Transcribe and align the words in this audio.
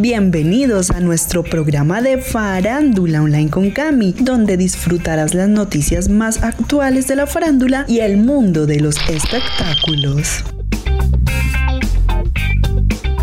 Bienvenidos 0.00 0.92
a 0.92 1.00
nuestro 1.00 1.42
programa 1.42 2.00
de 2.00 2.18
Farándula 2.18 3.20
Online 3.20 3.50
con 3.50 3.72
Cami, 3.72 4.12
donde 4.12 4.56
disfrutarás 4.56 5.34
las 5.34 5.48
noticias 5.48 6.08
más 6.08 6.44
actuales 6.44 7.08
de 7.08 7.16
la 7.16 7.26
farándula 7.26 7.84
y 7.88 7.98
el 7.98 8.16
mundo 8.16 8.64
de 8.64 8.78
los 8.78 8.94
espectáculos. 9.10 10.44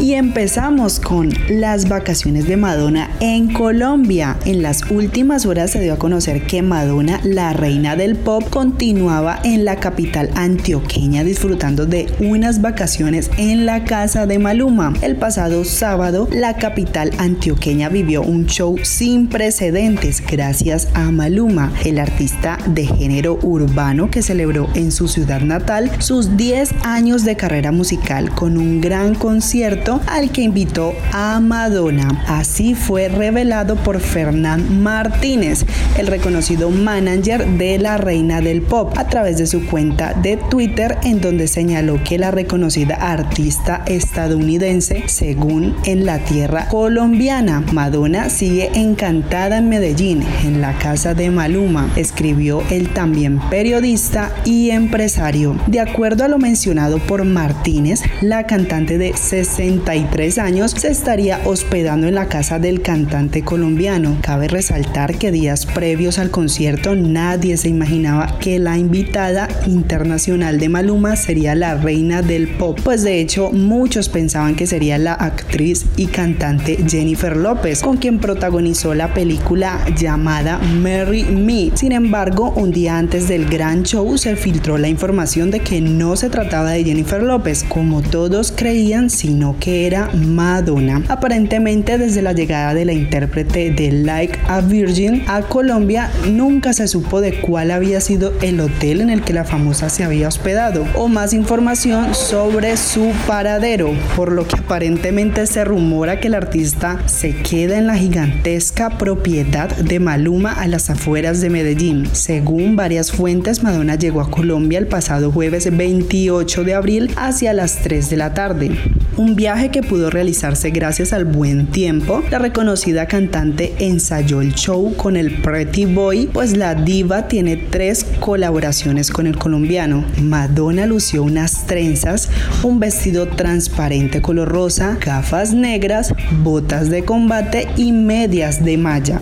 Y 0.06 0.14
empezamos 0.14 1.00
con 1.00 1.30
las 1.50 1.90
vacaciones 1.90 2.48
de 2.48 2.58
Madonna 2.58 3.10
en 3.22 3.52
Colombia. 3.52 4.38
En 4.46 4.62
las 4.62 4.84
últimas 4.92 5.48
horas 5.48 5.72
se 5.72 5.82
dio 5.82 5.94
a 5.94 5.98
conocer 5.98 6.46
que 6.46 6.62
Madonna, 6.62 7.20
la 7.24 7.54
reina 7.54 7.96
del 7.96 8.16
pop, 8.16 8.44
continuaba 8.52 9.40
en 9.44 9.66
la 9.66 9.78
capital 9.78 10.30
antioqueña 10.36 11.24
disfrutando 11.24 11.88
de 11.88 12.06
unas 12.20 12.62
vacaciones 12.62 13.32
en 13.38 13.66
la 13.66 13.84
casa 13.84 14.28
de 14.28 14.38
Maluma. 14.38 14.94
El 15.02 15.16
pasado 15.16 15.66
sábado, 15.66 16.30
la 16.32 16.58
capital 16.58 17.10
antioqueña 17.18 17.90
vivió 17.90 18.22
un 18.22 18.46
show 18.46 18.78
sin 18.84 19.28
precedentes 19.28 20.22
gracias 20.22 20.88
a 20.94 21.10
Maluma, 21.10 21.74
el 21.84 21.98
artista 21.98 22.60
de 22.68 22.86
género 22.86 23.40
urbano 23.42 24.12
que 24.12 24.22
celebró 24.22 24.70
en 24.76 24.92
su 24.92 25.08
ciudad 25.08 25.42
natal 25.42 25.90
sus 25.98 26.38
10 26.38 26.76
años 26.84 27.26
de 27.26 27.36
carrera 27.36 27.72
musical 27.72 28.30
con 28.30 28.60
un 28.60 28.82
gran 28.82 29.16
concierto 29.16 29.95
al 30.08 30.32
que 30.32 30.42
invitó 30.42 30.94
a 31.12 31.40
Madonna. 31.40 32.24
Así 32.28 32.76
fue 32.76 33.10
revelado 33.10 33.76
por 33.76 34.00
Fernán 34.00 34.82
Martínez, 34.82 35.66
el 35.98 36.08
reconocido 36.08 36.70
manager 36.70 37.46
de 37.58 37.78
la 37.78 37.98
reina 37.98 38.42
del 38.42 38.62
pop, 38.62 38.94
a 38.98 39.08
través 39.08 39.38
de 39.38 39.48
su 39.48 39.66
cuenta 39.66 40.14
de 40.14 40.38
Twitter 40.38 40.98
en 41.04 41.22
donde 41.22 41.48
señaló 41.48 42.04
que 42.04 42.18
la 42.18 42.32
reconocida 42.32 42.96
artista 42.96 43.84
estadounidense, 43.86 45.04
según 45.08 45.76
en 45.86 46.06
la 46.06 46.20
tierra 46.20 46.68
colombiana, 46.68 47.64
Madonna 47.74 48.30
sigue 48.30 48.72
encantada 48.74 49.58
en 49.58 49.70
Medellín, 49.70 50.24
en 50.44 50.62
la 50.62 50.78
casa 50.78 51.14
de 51.14 51.30
Maluma, 51.30 51.92
escribió 51.96 52.64
el 52.70 52.90
también 52.94 53.40
periodista 53.50 54.32
y 54.46 54.72
empresario. 54.72 55.56
De 55.68 55.80
acuerdo 55.80 56.24
a 56.24 56.28
lo 56.28 56.38
mencionado 56.38 57.00
por 57.00 57.24
Martínez, 57.24 58.02
la 58.22 58.46
cantante 58.46 58.98
de 58.98 59.16
60 59.16 59.85
años 59.88 60.72
se 60.72 60.90
estaría 60.90 61.40
hospedando 61.46 62.08
en 62.08 62.16
la 62.16 62.28
casa 62.28 62.58
del 62.58 62.82
cantante 62.82 63.44
colombiano. 63.44 64.18
Cabe 64.22 64.48
resaltar 64.48 65.18
que 65.18 65.32
días 65.32 65.68
previos 65.68 66.18
al 66.18 66.32
concierto 66.32 66.96
nadie 66.96 67.56
se 67.56 67.70
imaginaba 67.70 68.40
que 68.40 68.58
la 68.58 68.78
invitada 68.78 69.48
internacional 69.68 70.60
de 70.60 70.70
Maluma 70.70 71.16
sería 71.16 71.54
la 71.54 71.76
reina 71.76 72.24
del 72.24 72.48
pop, 72.48 72.80
pues 72.84 73.04
de 73.04 73.22
hecho 73.22 73.52
muchos 73.52 74.10
pensaban 74.10 74.56
que 74.56 74.66
sería 74.66 74.98
la 74.98 75.14
actriz 75.14 75.86
y 75.98 76.08
cantante 76.08 76.78
Jennifer 76.88 77.38
López, 77.38 77.82
con 77.82 77.98
quien 77.98 78.18
protagonizó 78.18 78.96
la 78.96 79.14
película 79.14 79.80
llamada 79.96 80.58
Marry 80.82 81.24
Me. 81.26 81.72
Sin 81.76 81.92
embargo, 81.92 82.54
un 82.56 82.72
día 82.72 82.98
antes 82.98 83.28
del 83.28 83.46
gran 83.46 83.84
show 83.84 84.18
se 84.18 84.36
filtró 84.36 84.78
la 84.80 84.90
información 84.90 85.52
de 85.52 85.60
que 85.60 85.80
no 85.80 86.16
se 86.16 86.30
trataba 86.30 86.72
de 86.72 86.84
Jennifer 86.84 87.22
López, 87.22 87.64
como 87.64 88.02
todos 88.02 88.52
creían, 88.52 89.10
sino 89.10 89.56
que 89.60 89.75
era 89.76 90.10
Madonna. 90.14 91.04
Aparentemente 91.10 91.98
desde 91.98 92.22
la 92.22 92.34
llegada 92.34 92.74
de 92.74 92.86
la 92.86 92.94
intérprete 92.94 93.72
de 93.72 93.92
Like 93.92 94.40
a 94.48 94.62
Virgin 94.62 95.24
a 95.28 95.42
Colombia 95.42 96.10
nunca 96.30 96.74
se 96.74 96.88
supo 96.88 97.22
de 97.22 97.42
cuál 97.42 97.72
había 97.72 98.00
sido 98.02 98.34
el 98.42 98.60
hotel 98.60 99.02
en 99.02 99.10
el 99.10 99.24
que 99.24 99.34
la 99.34 99.44
famosa 99.44 99.90
se 99.90 100.04
había 100.04 100.28
hospedado 100.28 100.86
o 100.96 101.08
más 101.08 101.34
información 101.34 102.16
sobre 102.16 102.78
su 102.78 103.12
paradero, 103.28 103.94
por 104.16 104.32
lo 104.32 104.48
que 104.48 104.56
aparentemente 104.56 105.46
se 105.48 105.66
rumora 105.66 106.20
que 106.20 106.28
el 106.28 106.36
artista 106.36 107.00
se 107.08 107.36
queda 107.36 107.78
en 107.78 107.88
la 107.88 107.98
gigantesca 107.98 108.98
propiedad 108.98 109.70
de 109.76 110.00
Maluma 110.00 110.54
a 110.54 110.68
las 110.68 110.90
afueras 110.90 111.42
de 111.42 111.50
Medellín. 111.50 112.08
Según 112.14 112.76
varias 112.76 113.12
fuentes, 113.12 113.64
Madonna 113.64 113.96
llegó 113.96 114.22
a 114.22 114.30
Colombia 114.30 114.80
el 114.80 114.88
pasado 114.88 115.32
jueves 115.32 115.76
28 115.76 116.64
de 116.64 116.74
abril 116.74 117.12
hacia 117.16 117.54
las 117.54 117.82
3 117.82 118.10
de 118.10 118.18
la 118.18 118.34
tarde. 118.34 118.72
Un 119.18 119.36
viaje 119.36 119.65
que 119.70 119.84
pudo 119.84 120.10
realizarse 120.10 120.70
gracias 120.70 121.14
al 121.14 121.26
buen 121.26 121.68
tiempo, 121.68 122.24
la 122.30 122.40
reconocida 122.40 123.08
cantante 123.08 123.74
ensayó 123.80 124.42
el 124.42 124.54
show 124.54 124.96
con 124.96 125.18
el 125.18 125.42
Pretty 125.42 125.86
Boy, 125.86 126.30
pues 126.32 126.56
la 126.56 126.76
diva 126.76 127.28
tiene 127.28 127.58
tres 127.58 128.06
colaboraciones 128.20 129.12
con 129.12 129.28
el 129.28 129.38
colombiano. 129.38 130.06
Madonna 130.22 130.86
lució 130.86 131.24
unas 131.24 131.66
trenzas, 131.66 132.30
un 132.64 132.80
vestido 132.80 133.28
transparente 133.28 134.22
color 134.22 134.50
rosa, 134.50 134.98
gafas 135.04 135.54
negras, 135.54 136.14
botas 136.44 136.90
de 136.90 137.04
combate 137.04 137.68
y 137.78 137.92
medias 137.92 138.64
de 138.64 138.78
malla. 138.78 139.22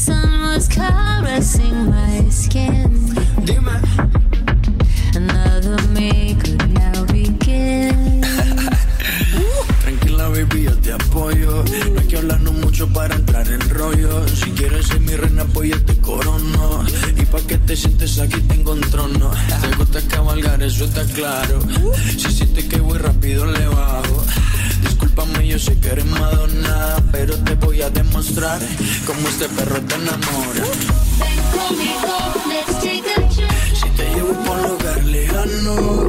The 0.00 0.06
sun 0.06 0.40
was 0.40 0.66
caressing 0.66 1.90
my 1.90 2.24
skin. 2.30 2.88
Dime. 3.44 3.84
Another 5.14 5.76
me 5.88 6.34
could 6.40 6.72
now 6.72 7.04
begin. 7.04 8.22
Tranquila, 9.82 10.30
baby, 10.30 10.62
yo 10.62 10.74
te 10.80 10.92
apoyo. 10.92 11.64
No 11.92 12.00
hay 12.00 12.06
que 12.08 12.16
hablarnos 12.16 12.54
mucho 12.54 12.88
para 12.88 13.14
entrar 13.14 13.46
en 13.46 13.60
rollo. 13.68 14.26
Si 14.28 14.50
quieres 14.52 14.86
ser 14.86 15.00
mi 15.00 15.16
reina, 15.16 15.44
pues 15.52 15.68
yo 15.68 15.84
te 15.84 15.94
corono. 15.98 16.82
Y 17.18 17.26
pa' 17.26 17.42
que 17.46 17.58
te 17.58 17.76
sientes 17.76 18.18
aquí 18.20 18.40
tengo 18.48 18.72
un 18.72 18.80
trono. 18.80 19.30
Te 19.60 19.76
gusta 19.76 20.00
cabalgar, 20.08 20.62
eso 20.62 20.86
está 20.86 21.04
claro. 21.12 21.60
Si 22.16 22.32
sientes 22.32 22.64
que 22.64 22.80
voy 22.80 22.96
rápido, 22.96 23.44
le 23.44 23.66
bajo. 23.66 24.24
Discúlpame, 25.00 25.48
yo 25.48 25.58
sé 25.58 25.78
que 25.78 25.88
eres 25.88 26.04
Madonna, 26.04 26.96
pero 27.10 27.34
te 27.38 27.54
voy 27.54 27.80
a 27.80 27.88
demostrar 27.88 28.60
cómo 29.06 29.28
este 29.28 29.48
perro 29.48 29.80
te 29.80 29.94
enamora. 29.94 30.64
Ven 31.18 31.40
conmigo, 31.56 32.16
let's 32.48 32.78
take 32.80 33.10
a. 33.16 33.30
Si 33.74 33.88
te 33.96 34.04
llevo 34.14 34.34
por 34.44 34.58
un 34.58 34.68
lugar 34.72 35.02
lejano, 35.04 35.99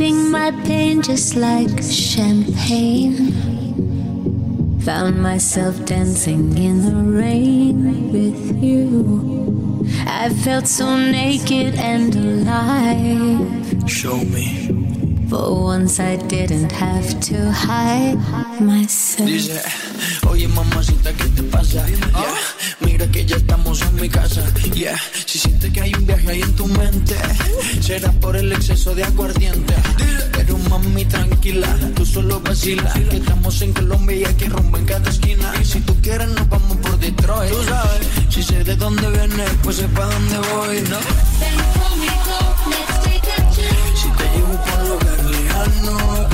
Sipping 0.00 0.30
my 0.30 0.50
pain 0.64 1.02
just 1.02 1.36
like 1.36 1.82
champagne. 1.82 3.36
Found 4.80 5.22
myself 5.22 5.84
dancing 5.84 6.56
in 6.56 6.80
the 6.86 7.20
rain 7.20 8.10
with 8.10 8.62
you. 8.62 9.86
I 10.06 10.30
felt 10.30 10.66
so 10.68 10.96
naked 10.96 11.74
and 11.74 12.16
alive. 12.16 13.44
Show 13.86 14.16
me. 14.24 14.70
For 15.28 15.64
once 15.64 16.00
I 16.00 16.16
didn't 16.16 16.72
have 16.72 17.20
to 17.28 17.52
hide 17.52 18.16
myself. 18.58 19.28
Dice, 19.28 19.60
oye 20.26 20.48
mamacita, 20.48 21.12
¿qué 21.12 21.28
te 21.36 21.42
pasa? 21.42 21.86
Yeah, 21.86 22.29
que 23.08 23.24
ya 23.24 23.36
estamos 23.36 23.80
en 23.82 23.94
mi 23.96 24.08
casa. 24.08 24.42
Yeah, 24.74 24.98
si 25.26 25.38
sientes 25.38 25.72
que 25.72 25.80
hay 25.80 25.94
un 25.94 26.06
viaje 26.06 26.30
ahí 26.30 26.42
en 26.42 26.56
tu 26.56 26.66
mente, 26.66 27.16
será 27.80 28.12
por 28.12 28.36
el 28.36 28.52
exceso 28.52 28.94
de 28.94 29.04
aguardiente. 29.04 29.74
Pero 30.32 30.58
mami, 30.68 31.04
tranquila, 31.04 31.68
tú 31.94 32.04
solo 32.04 32.40
vacila. 32.40 32.92
Que 32.92 33.16
estamos 33.16 33.62
en 33.62 33.72
Colombia 33.72 34.16
y 34.16 34.24
aquí 34.24 34.44
rumbo 34.46 34.76
en 34.76 34.84
cada 34.84 35.08
esquina. 35.10 35.52
Y 35.60 35.64
si 35.64 35.80
tú 35.80 35.94
quieres, 36.02 36.28
nos 36.28 36.48
vamos 36.48 36.76
por 36.78 36.98
Detroit. 36.98 37.50
Tú 37.52 37.64
sabes, 37.64 38.06
si 38.28 38.42
sé 38.42 38.64
de 38.64 38.76
dónde 38.76 39.08
vienes, 39.10 39.50
pues 39.62 39.76
sé 39.76 39.88
pa' 39.88 40.06
dónde 40.06 40.38
voy, 40.52 40.80
¿no? 40.82 40.98
Si 43.94 44.08
te 44.08 44.24
llevo 44.34 44.54
por 44.64 44.88
lugar 44.88 45.24
lejano, 45.24 46.28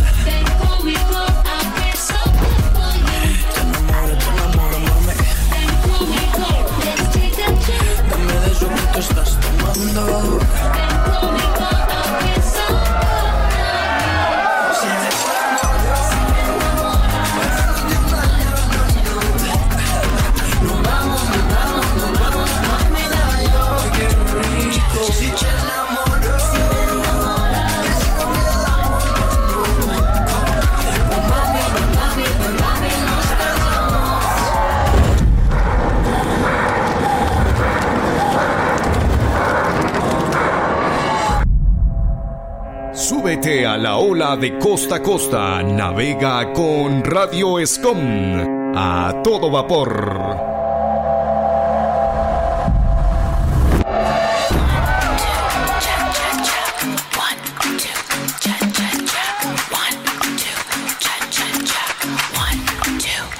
de 44.38 44.58
costa 44.58 44.96
a 44.96 45.02
costa. 45.02 45.62
Navega 45.62 46.52
con 46.52 47.02
Radio 47.04 47.58
Escom. 47.58 48.74
A 48.74 49.22
todo 49.22 49.50
vapor. 49.50 50.54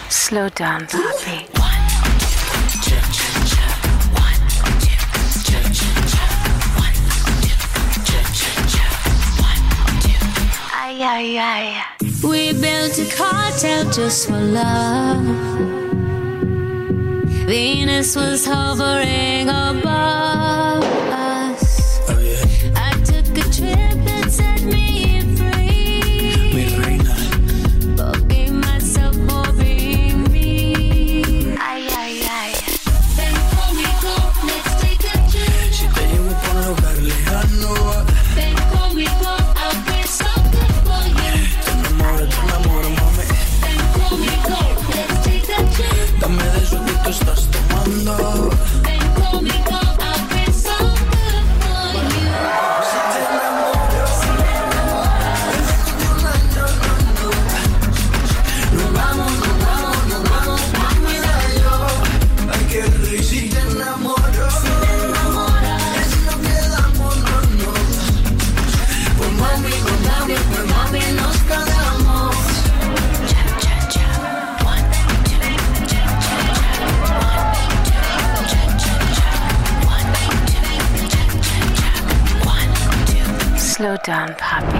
Slow 0.08 0.48
down. 0.50 1.55
Ay, 11.18 11.38
ay. 11.38 11.82
We 12.22 12.52
built 12.52 12.98
a 12.98 13.06
cartel 13.16 13.90
just 13.90 14.28
for 14.28 14.38
love. 14.38 15.24
Venus 17.48 18.14
was 18.14 18.44
hovering 18.44 19.48
above. 19.48 20.95
Slow 84.06 84.14
down, 84.14 84.36
Poppy. 84.36 84.75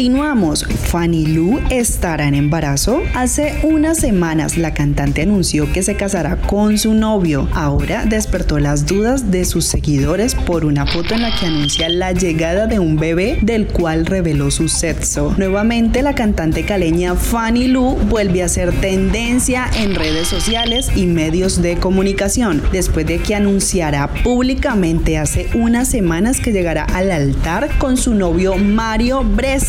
Continuamos. 0.00 0.64
Fanny 0.90 1.24
Lu 1.24 1.60
estará 1.70 2.26
en 2.26 2.34
embarazo. 2.34 3.00
Hace 3.14 3.60
unas 3.62 3.98
semanas 3.98 4.56
la 4.56 4.74
cantante 4.74 5.22
anunció 5.22 5.72
que 5.72 5.84
se 5.84 5.94
casará 5.94 6.38
con 6.38 6.78
su 6.78 6.94
novio. 6.94 7.48
Ahora 7.54 8.06
despertó 8.06 8.58
las 8.58 8.86
dudas 8.86 9.30
de 9.30 9.44
sus 9.44 9.66
seguidores 9.66 10.34
por 10.34 10.64
una 10.64 10.86
foto 10.88 11.14
en 11.14 11.22
la 11.22 11.30
que 11.38 11.46
anuncia 11.46 11.88
la 11.88 12.10
llegada 12.10 12.66
de 12.66 12.80
un 12.80 12.96
bebé 12.96 13.38
del 13.42 13.68
cual 13.68 14.04
reveló 14.04 14.50
su 14.50 14.68
sexo. 14.68 15.32
Nuevamente 15.38 16.02
la 16.02 16.16
cantante 16.16 16.64
caleña 16.64 17.14
Fanny 17.14 17.68
Lu 17.68 17.94
vuelve 18.08 18.42
a 18.42 18.48
ser 18.48 18.72
tendencia 18.72 19.70
en 19.76 19.94
redes 19.94 20.26
sociales 20.26 20.90
y 20.96 21.06
medios 21.06 21.62
de 21.62 21.76
comunicación 21.76 22.60
después 22.72 23.06
de 23.06 23.18
que 23.18 23.36
anunciara 23.36 24.08
públicamente 24.24 25.18
hace 25.18 25.50
unas 25.54 25.86
semanas 25.86 26.40
que 26.40 26.50
llegará 26.50 26.82
al 26.82 27.12
altar 27.12 27.70
con 27.78 27.96
su 27.96 28.12
novio 28.14 28.56
Mario 28.56 29.22
Bres 29.22 29.60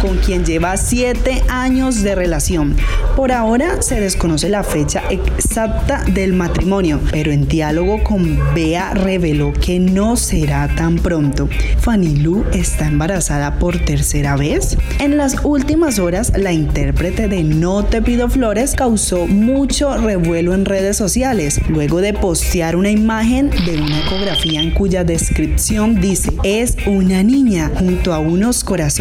con 0.00 0.16
quien 0.18 0.44
lleva 0.46 0.69
siete 0.76 1.42
años 1.48 2.02
de 2.02 2.14
relación. 2.14 2.76
Por 3.16 3.32
ahora 3.32 3.82
se 3.82 4.00
desconoce 4.00 4.48
la 4.48 4.62
fecha 4.62 5.02
exacta 5.10 6.04
del 6.04 6.32
matrimonio, 6.32 7.00
pero 7.10 7.32
en 7.32 7.48
diálogo 7.48 8.02
con 8.04 8.38
Bea 8.54 8.94
reveló 8.94 9.52
que 9.52 9.78
no 9.78 10.16
será 10.16 10.74
tan 10.74 10.96
pronto. 10.96 11.48
Fanny 11.78 12.16
Lu 12.16 12.44
está 12.52 12.86
embarazada 12.86 13.58
por 13.58 13.78
tercera 13.78 14.36
vez. 14.36 14.76
En 14.98 15.16
las 15.16 15.36
últimas 15.44 15.98
horas, 15.98 16.32
la 16.36 16.52
intérprete 16.52 17.28
de 17.28 17.42
No 17.42 17.84
te 17.84 18.02
pido 18.02 18.28
flores 18.28 18.74
causó 18.74 19.26
mucho 19.26 19.96
revuelo 19.96 20.54
en 20.54 20.64
redes 20.64 20.96
sociales, 20.96 21.60
luego 21.68 22.00
de 22.00 22.12
postear 22.14 22.76
una 22.76 22.90
imagen 22.90 23.50
de 23.50 23.80
una 23.80 24.00
ecografía 24.00 24.62
en 24.62 24.70
cuya 24.72 25.04
descripción 25.04 26.00
dice 26.00 26.32
es 26.42 26.76
una 26.86 27.22
niña 27.22 27.70
junto 27.78 28.12
a 28.12 28.18
unos 28.18 28.64
corazones 28.64 29.00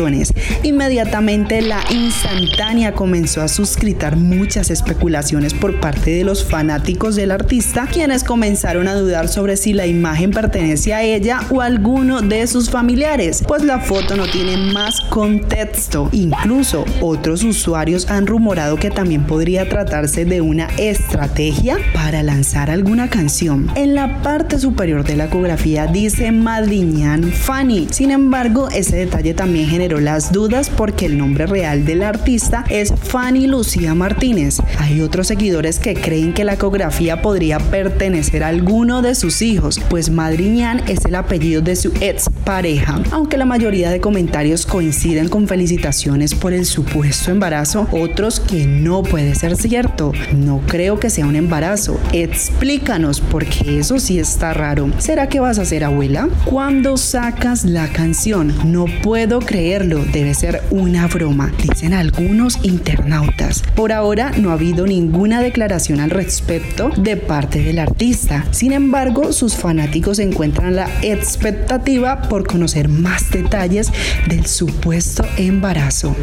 Inmediatamente 0.63 1.58
la 1.61 1.83
instantánea 1.89 2.93
comenzó 2.93 3.41
a 3.41 3.47
suscritar 3.47 4.15
muchas 4.15 4.69
especulaciones 4.69 5.53
por 5.53 5.79
parte 5.79 6.11
de 6.11 6.23
los 6.23 6.43
fanáticos 6.43 7.15
del 7.15 7.31
artista, 7.31 7.87
quienes 7.91 8.23
comenzaron 8.23 8.87
a 8.87 8.95
dudar 8.95 9.27
sobre 9.27 9.57
si 9.57 9.73
la 9.73 9.87
imagen 9.87 10.31
pertenece 10.31 10.93
a 10.93 11.03
ella 11.03 11.41
o 11.49 11.61
a 11.61 11.65
alguno 11.65 12.21
de 12.21 12.45
sus 12.47 12.69
familiares, 12.69 13.43
pues 13.47 13.63
la 13.63 13.79
foto 13.79 14.15
no 14.15 14.27
tiene 14.27 14.57
más 14.57 15.01
contexto. 15.01 16.09
Incluso 16.11 16.85
otros 17.01 17.43
usuarios 17.43 18.09
han 18.09 18.27
rumorado 18.27 18.77
que 18.77 18.91
también 18.91 19.25
podría 19.25 19.67
tratarse 19.67 20.25
de 20.25 20.41
una 20.41 20.67
estrategia 20.77 21.77
para 21.93 22.23
lanzar 22.23 22.69
alguna 22.69 23.09
canción. 23.09 23.69
En 23.75 23.95
la 23.95 24.21
parte 24.21 24.59
superior 24.59 25.03
de 25.03 25.15
la 25.15 25.25
ecografía 25.25 25.87
dice 25.87 26.31
Madriñán 26.31 27.31
Fanny. 27.31 27.87
Sin 27.91 28.11
embargo, 28.11 28.69
ese 28.69 28.97
detalle 28.97 29.33
también 29.33 29.67
generó 29.67 29.99
las 29.99 30.31
dudas 30.31 30.69
porque 30.69 31.05
el 31.05 31.17
nombre 31.17 31.45
real 31.49 31.85
del 31.85 32.03
artista 32.03 32.63
es 32.69 32.93
Fanny 32.93 33.47
Lucía 33.47 33.93
Martínez. 33.93 34.59
Hay 34.77 35.01
otros 35.01 35.27
seguidores 35.27 35.79
que 35.79 35.95
creen 35.95 36.33
que 36.33 36.45
la 36.45 36.53
ecografía 36.53 37.21
podría 37.21 37.59
pertenecer 37.59 38.43
a 38.43 38.47
alguno 38.47 39.01
de 39.01 39.15
sus 39.15 39.41
hijos, 39.41 39.79
pues 39.89 40.09
Madriñán 40.09 40.81
es 40.87 41.03
el 41.05 41.15
apellido 41.15 41.61
de 41.61 41.75
su 41.75 41.91
ex 42.01 42.29
pareja. 42.45 43.01
Aunque 43.11 43.37
la 43.37 43.45
mayoría 43.45 43.89
de 43.89 43.99
comentarios 43.99 44.65
coinciden 44.65 45.29
con 45.29 45.47
felicitaciones 45.47 46.35
por 46.35 46.53
el 46.53 46.65
supuesto 46.65 47.31
embarazo, 47.31 47.87
otros 47.91 48.39
que 48.39 48.65
no 48.65 49.03
puede 49.03 49.35
ser 49.35 49.55
cierto. 49.55 50.13
No 50.33 50.61
creo 50.67 50.99
que 50.99 51.09
sea 51.09 51.25
un 51.25 51.35
embarazo. 51.35 51.99
Explícanos 52.13 53.21
porque 53.21 53.79
eso 53.79 53.99
sí 53.99 54.19
está 54.19 54.53
raro. 54.53 54.89
¿Será 54.99 55.27
que 55.27 55.39
vas 55.39 55.59
a 55.59 55.65
ser 55.65 55.83
abuela? 55.83 56.29
Cuando 56.45 56.97
sacas 56.97 57.65
la 57.65 57.87
canción, 57.87 58.53
no 58.71 58.85
puedo 59.01 59.39
creerlo 59.39 59.89
debe 60.11 60.33
ser 60.33 60.61
una 60.71 61.07
broma, 61.07 61.38
dicen 61.47 61.93
algunos 61.93 62.59
internautas. 62.63 63.63
Por 63.75 63.91
ahora 63.91 64.31
no 64.37 64.49
ha 64.49 64.53
habido 64.53 64.85
ninguna 64.85 65.41
declaración 65.41 65.99
al 65.99 66.09
respecto 66.09 66.89
de 66.89 67.17
parte 67.17 67.61
del 67.61 67.79
artista. 67.79 68.45
Sin 68.51 68.73
embargo, 68.73 69.33
sus 69.33 69.55
fanáticos 69.55 70.19
encuentran 70.19 70.75
la 70.75 70.89
expectativa 71.01 72.23
por 72.23 72.45
conocer 72.47 72.89
más 72.89 73.29
detalles 73.31 73.91
del 74.27 74.45
supuesto 74.45 75.25
embarazo. 75.37 76.15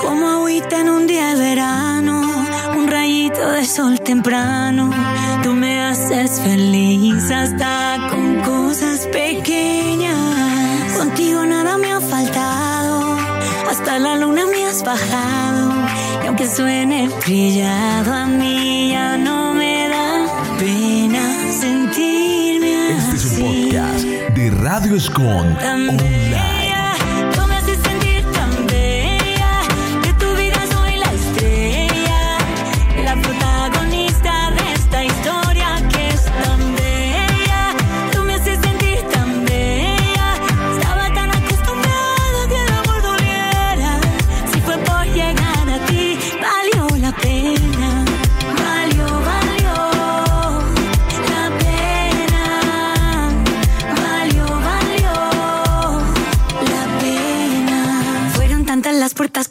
Como 0.00 0.28
agüita 0.28 0.80
en 0.80 0.88
un 0.88 1.06
día 1.06 1.34
de 1.34 1.40
verano, 1.40 2.22
un 2.76 2.88
rayito 2.88 3.50
de 3.52 3.64
sol 3.64 4.00
temprano, 4.00 4.90
tú 5.42 5.52
me 5.52 5.82
haces 5.82 6.40
feliz 6.40 7.30
hasta 7.30 8.08
con 8.10 8.40
cosas 8.42 9.08
pequeñas. 9.12 10.18
Contigo 10.96 11.44
nada 11.46 11.76
me 11.78 11.94
faltado 12.00 12.13
hasta 13.74 13.98
la 13.98 14.16
luna 14.16 14.46
me 14.46 14.64
has 14.66 14.84
bajado. 14.84 15.72
Y 16.22 16.26
aunque 16.28 16.46
suene 16.46 17.08
brillado, 17.24 18.12
a 18.12 18.26
mí 18.26 18.90
ya 18.92 19.16
no 19.16 19.52
me 19.52 19.88
da 19.88 20.26
pena 20.58 21.22
sentirme 21.50 22.96
Este 22.96 23.16
es 23.16 23.24
un 23.24 23.40
podcast 23.40 24.04
de 24.36 24.50
Radio 24.50 24.94
Escon 24.94 25.56
Online. 25.56 26.53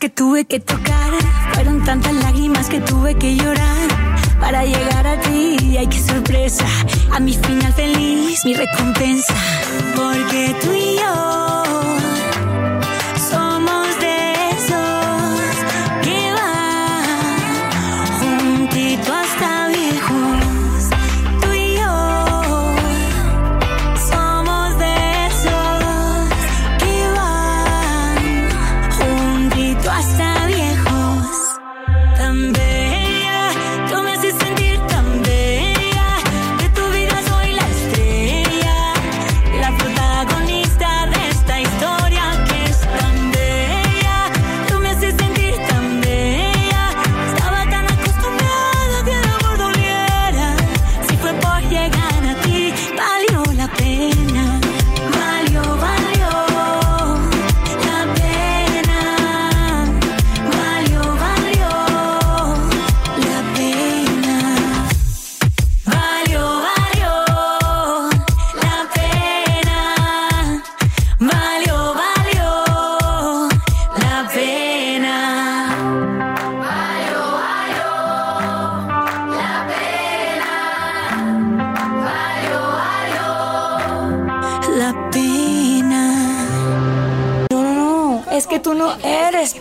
Tuve 0.10 0.46
que 0.46 0.60
tocar, 0.60 1.12
fueron 1.54 1.84
tantas 1.84 2.14
lágrimas 2.14 2.68
que 2.70 2.80
tuve 2.80 3.16
que 3.16 3.36
llorar. 3.36 3.88
Para 4.40 4.66
llegar 4.66 5.08
a 5.08 5.20
ti. 5.22 5.78
Ay, 5.78 5.88
qué 5.88 6.00
sorpresa, 6.00 6.66
a 7.12 7.20
mi 7.20 7.34
final 7.34 7.74
feliz, 7.74 8.44
mi 8.46 8.54
recompensa, 8.54 9.34
porque 9.96 10.56
tú 10.62 10.72
y 10.74 10.98
yo 10.98 12.03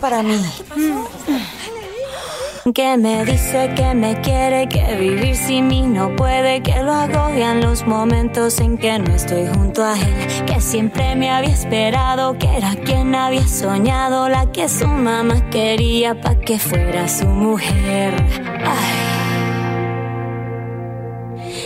para 0.01 0.23
mí. 0.23 0.41
Que 2.73 2.97
me 2.97 3.25
dice 3.25 3.73
que 3.75 3.95
me 3.95 4.21
quiere, 4.21 4.69
que 4.69 4.97
vivir 4.97 5.35
sin 5.35 5.67
mí 5.67 5.83
no 5.83 6.15
puede, 6.15 6.63
que 6.63 6.81
lo 6.83 6.93
agobian 6.93 7.61
los 7.61 7.85
momentos 7.85 8.61
en 8.61 8.79
que 8.79 8.99
no 9.01 9.13
estoy 9.15 9.49
junto 9.49 9.83
a 9.83 9.99
él, 9.99 10.45
que 10.47 10.61
siempre 10.61 11.17
me 11.17 11.31
había 11.31 11.53
esperado, 11.53 12.39
que 12.39 12.47
era 12.57 12.77
quien 12.77 13.15
había 13.17 13.47
soñado, 13.49 14.29
la 14.29 14.51
que 14.53 14.69
su 14.69 14.87
mamá 14.87 15.51
quería 15.51 16.21
para 16.21 16.39
que 16.39 16.59
fuera 16.61 17.09
su 17.09 17.27
mujer. 17.27 18.15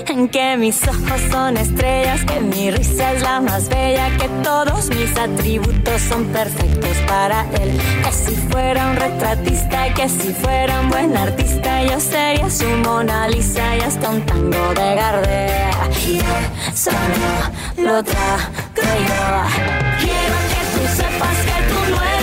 Que 0.07 0.57
mis 0.57 0.87
ojos 0.87 1.21
son 1.33 1.57
estrellas, 1.57 2.25
que 2.25 2.39
mi 2.41 2.71
risa 2.71 3.13
es 3.13 3.23
la 3.23 3.41
más 3.41 3.69
bella, 3.69 4.09
que 4.17 4.29
todos 4.45 4.89
mis 4.91 5.17
atributos 5.19 6.01
son 6.01 6.25
perfectos 6.27 6.97
para 7.09 7.45
él. 7.61 7.77
Que 8.05 8.13
si 8.13 8.37
fuera 8.37 8.87
un 8.91 8.97
retratista, 8.97 9.93
que 9.95 10.09
si 10.09 10.33
fuera 10.33 10.81
un 10.81 10.91
buen 10.91 11.17
artista, 11.17 11.83
yo 11.83 11.99
sería 11.99 12.49
su 12.49 12.69
Mona 12.85 13.27
Lisa 13.29 13.77
y 13.77 13.81
hasta 13.81 14.11
un 14.11 14.25
tango 14.25 14.75
de 14.75 14.95
Gardea. 14.95 15.91
Y 16.07 16.21
solo 16.73 16.97
lo 17.79 18.05
traigo 18.05 19.27
Quiero 19.99 20.37
que 20.51 20.61
tú 20.73 20.87
sepas 20.95 21.39
que 21.49 21.59
tú 21.69 21.91
no 21.91 22.03
eres 22.03 22.16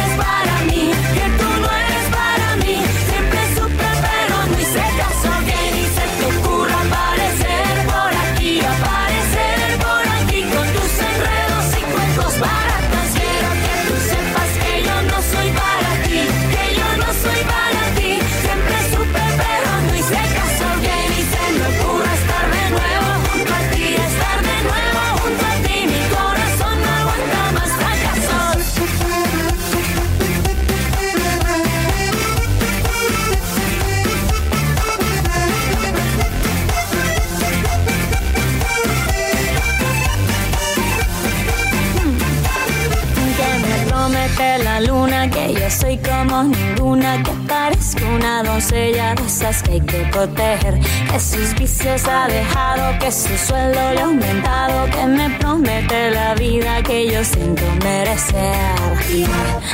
doncella 48.54 49.16
de 49.16 49.26
esas 49.26 49.64
que 49.64 49.72
hay 49.72 49.82
que 49.82 50.00
proteger. 50.12 50.80
Que 51.12 51.20
sus 51.20 51.54
vicios 51.56 52.04
ha 52.08 52.28
dejado, 52.28 53.00
que 53.00 53.12
su 53.12 53.36
sueldo 53.38 53.82
le 53.94 54.00
ha 54.00 54.06
aumentado, 54.06 54.86
que 54.92 55.06
me 55.08 55.30
promete 55.40 56.12
la 56.12 56.36
vida 56.36 56.84
que 56.84 57.12
yo 57.12 57.24
siento 57.24 57.64
merecer. 57.84 58.76
Y 59.10 59.26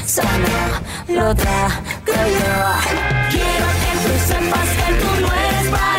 solo 0.06 0.56
lo 1.10 1.36
traigo 1.36 2.22
yo. 2.42 2.56
Quiero 3.32 3.68
que 3.82 3.92
tú 4.04 4.12
sepas 4.30 4.70
que 4.78 4.94
tú 5.02 5.22
no 5.22 5.28
eres 5.28 5.68
para 5.72 5.99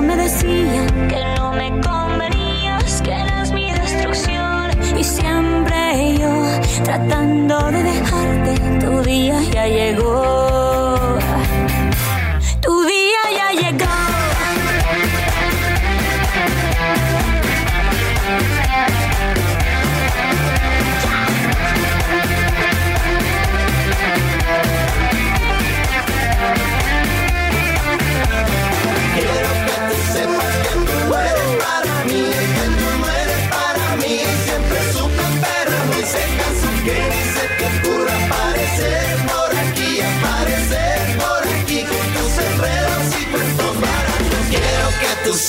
me 0.00 0.16
decían 0.16 1.08
que 1.08 1.22
no 1.36 1.52
me 1.52 1.70
convenías, 1.80 3.02
que 3.02 3.12
eras 3.12 3.52
mi 3.52 3.72
destrucción. 3.72 4.70
Y 4.98 5.04
siempre 5.04 6.16
yo, 6.18 6.44
tratando 6.84 7.70
de 7.70 7.82
dejarte, 7.82 8.54
tu 8.80 9.02
día 9.02 9.40
ya 9.52 9.66
llegó. 9.66 11.18
Tu 12.62 12.84
día 12.84 13.22
ya 13.36 13.60
llegó. 13.60 13.99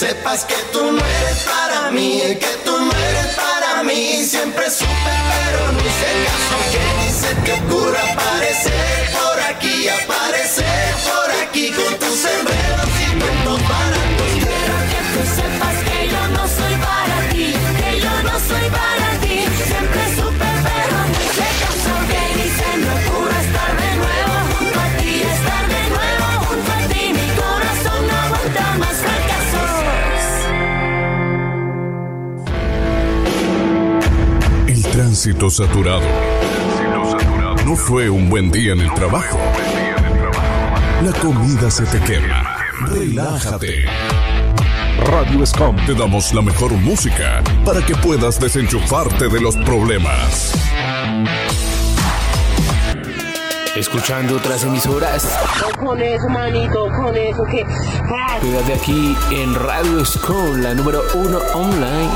Sepas 0.01 0.45
que 0.45 0.55
tú 0.73 0.91
no 0.91 0.99
eres 0.99 1.43
para 1.43 1.91
mí, 1.91 2.19
que 2.39 2.53
tú 2.65 2.75
no 2.75 2.91
eres 2.91 3.35
para 3.35 3.83
mí. 3.83 4.23
Siempre 4.25 4.67
supe, 4.71 5.13
pero 5.31 5.71
no 5.73 5.79
hice 5.79 6.09
caso 6.27 6.57
que 6.71 6.81
ni 6.97 7.09
se 7.21 7.31
te 7.45 7.51
ocurra 7.61 8.01
aparecer 8.11 9.11
por 9.13 9.39
aquí, 9.51 9.87
aparecer 9.89 10.20
Tránsito 35.21 35.51
saturado. 35.51 36.01
No 37.63 37.75
fue 37.75 38.09
un 38.09 38.27
buen 38.27 38.49
día 38.49 38.73
en 38.73 38.79
el 38.79 38.91
trabajo. 38.95 39.37
La 41.03 41.11
comida 41.21 41.69
se 41.69 41.85
te 41.85 41.99
quema. 41.99 42.57
Relájate. 42.87 43.85
Radio 45.05 45.45
Scom 45.45 45.75
te 45.85 45.93
damos 45.93 46.33
la 46.33 46.41
mejor 46.41 46.71
música 46.71 47.43
para 47.63 47.85
que 47.85 47.93
puedas 47.97 48.39
desenchufarte 48.39 49.27
de 49.29 49.39
los 49.39 49.55
problemas. 49.57 50.55
Escuchando 53.75 54.37
otras 54.37 54.63
emisoras. 54.63 55.37
Con 55.79 56.01
eso, 56.01 56.29
manito, 56.29 56.89
con 56.99 57.15
eso 57.15 57.43
que. 57.43 57.63
Quédate 58.41 58.73
aquí 58.73 59.15
en 59.29 59.53
Radio 59.53 60.03
Scom, 60.03 60.61
la 60.61 60.73
número 60.73 61.03
uno 61.13 61.37
online. 61.53 62.09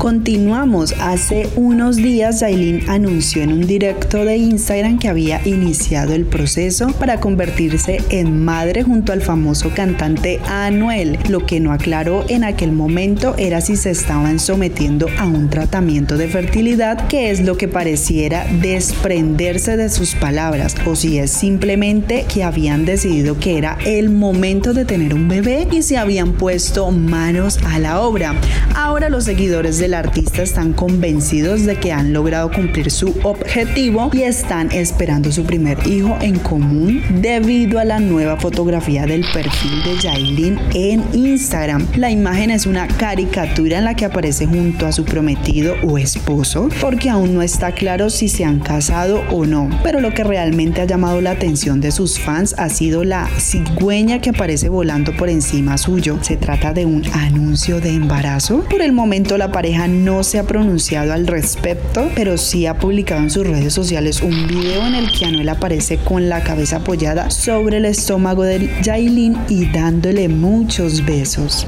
Continuamos. 0.00 0.94
Hace 0.98 1.50
unos 1.56 1.96
días 1.96 2.40
Yailin 2.40 2.88
anunció 2.88 3.42
en 3.42 3.52
un 3.52 3.66
directo 3.66 4.24
de 4.24 4.38
Instagram 4.38 4.98
que 4.98 5.08
había 5.08 5.46
iniciado 5.46 6.14
el 6.14 6.24
proceso 6.24 6.86
para 6.98 7.20
convertirse 7.20 8.00
en 8.08 8.42
madre 8.42 8.82
junto 8.82 9.12
al 9.12 9.20
famoso 9.20 9.68
cantante 9.74 10.40
Anuel. 10.46 11.18
Lo 11.28 11.44
que 11.44 11.60
no 11.60 11.70
aclaró 11.70 12.24
en 12.30 12.44
aquel 12.44 12.72
momento 12.72 13.34
era 13.36 13.60
si 13.60 13.76
se 13.76 13.90
estaban 13.90 14.38
sometiendo 14.38 15.06
a 15.18 15.26
un 15.26 15.50
tratamiento 15.50 16.16
de 16.16 16.28
fertilidad, 16.28 17.06
que 17.08 17.30
es 17.30 17.42
lo 17.42 17.58
que 17.58 17.68
pareciera 17.68 18.46
desprenderse 18.62 19.76
de 19.76 19.90
sus 19.90 20.14
palabras, 20.14 20.76
o 20.86 20.96
si 20.96 21.18
es 21.18 21.30
simplemente 21.30 22.24
que 22.24 22.42
habían 22.42 22.86
decidido 22.86 23.38
que 23.38 23.58
era 23.58 23.76
el 23.84 24.08
momento 24.08 24.72
de 24.72 24.86
tener 24.86 25.12
un 25.12 25.28
bebé 25.28 25.68
y 25.70 25.82
se 25.82 25.98
habían 25.98 26.32
puesto 26.32 26.90
manos 26.90 27.58
a 27.66 27.78
la 27.78 28.00
obra. 28.00 28.34
Ahora 28.74 29.10
los 29.10 29.24
seguidores 29.24 29.78
de 29.90 29.96
artista 29.96 30.42
están 30.42 30.72
convencidos 30.72 31.64
de 31.64 31.76
que 31.76 31.92
han 31.92 32.12
logrado 32.12 32.50
cumplir 32.50 32.90
su 32.90 33.14
objetivo 33.22 34.10
y 34.12 34.22
están 34.22 34.70
esperando 34.72 35.32
su 35.32 35.44
primer 35.44 35.78
hijo 35.86 36.16
en 36.20 36.38
común 36.38 37.02
debido 37.20 37.78
a 37.78 37.84
la 37.84 37.98
nueva 37.98 38.36
fotografía 38.36 39.06
del 39.06 39.24
perfil 39.32 39.82
de 39.82 39.96
Yailin 40.00 40.58
en 40.74 41.04
Instagram. 41.12 41.86
La 41.96 42.10
imagen 42.10 42.50
es 42.50 42.66
una 42.66 42.86
caricatura 42.86 43.78
en 43.78 43.84
la 43.84 43.94
que 43.94 44.04
aparece 44.04 44.46
junto 44.46 44.86
a 44.86 44.92
su 44.92 45.04
prometido 45.04 45.74
o 45.82 45.98
esposo 45.98 46.68
porque 46.80 47.10
aún 47.10 47.34
no 47.34 47.42
está 47.42 47.72
claro 47.72 48.10
si 48.10 48.28
se 48.28 48.44
han 48.44 48.60
casado 48.60 49.22
o 49.30 49.44
no, 49.44 49.68
pero 49.82 50.00
lo 50.00 50.14
que 50.14 50.24
realmente 50.24 50.80
ha 50.80 50.84
llamado 50.84 51.20
la 51.20 51.32
atención 51.32 51.80
de 51.80 51.90
sus 51.90 52.18
fans 52.18 52.54
ha 52.58 52.68
sido 52.68 53.02
la 53.04 53.28
cigüeña 53.38 54.20
que 54.20 54.30
aparece 54.30 54.68
volando 54.68 55.16
por 55.16 55.28
encima 55.28 55.78
suyo. 55.78 56.18
Se 56.22 56.36
trata 56.36 56.72
de 56.72 56.86
un 56.86 57.04
anuncio 57.12 57.80
de 57.80 57.90
embarazo. 57.90 58.64
Por 58.70 58.82
el 58.82 58.92
momento 58.92 59.36
la 59.36 59.50
pareja 59.50 59.79
no 59.88 60.22
se 60.22 60.38
ha 60.38 60.44
pronunciado 60.44 61.12
al 61.12 61.26
respecto, 61.26 62.10
pero 62.14 62.36
sí 62.36 62.66
ha 62.66 62.78
publicado 62.78 63.22
en 63.22 63.30
sus 63.30 63.46
redes 63.46 63.72
sociales 63.72 64.22
un 64.22 64.46
video 64.46 64.86
en 64.86 64.94
el 64.94 65.10
que 65.12 65.26
Anuel 65.26 65.48
aparece 65.48 65.98
con 65.98 66.28
la 66.28 66.42
cabeza 66.42 66.76
apoyada 66.76 67.30
sobre 67.30 67.78
el 67.78 67.84
estómago 67.84 68.42
de 68.42 68.68
Jailin 68.82 69.36
y 69.48 69.66
dándole 69.66 70.28
muchos 70.28 71.04
besos. 71.04 71.66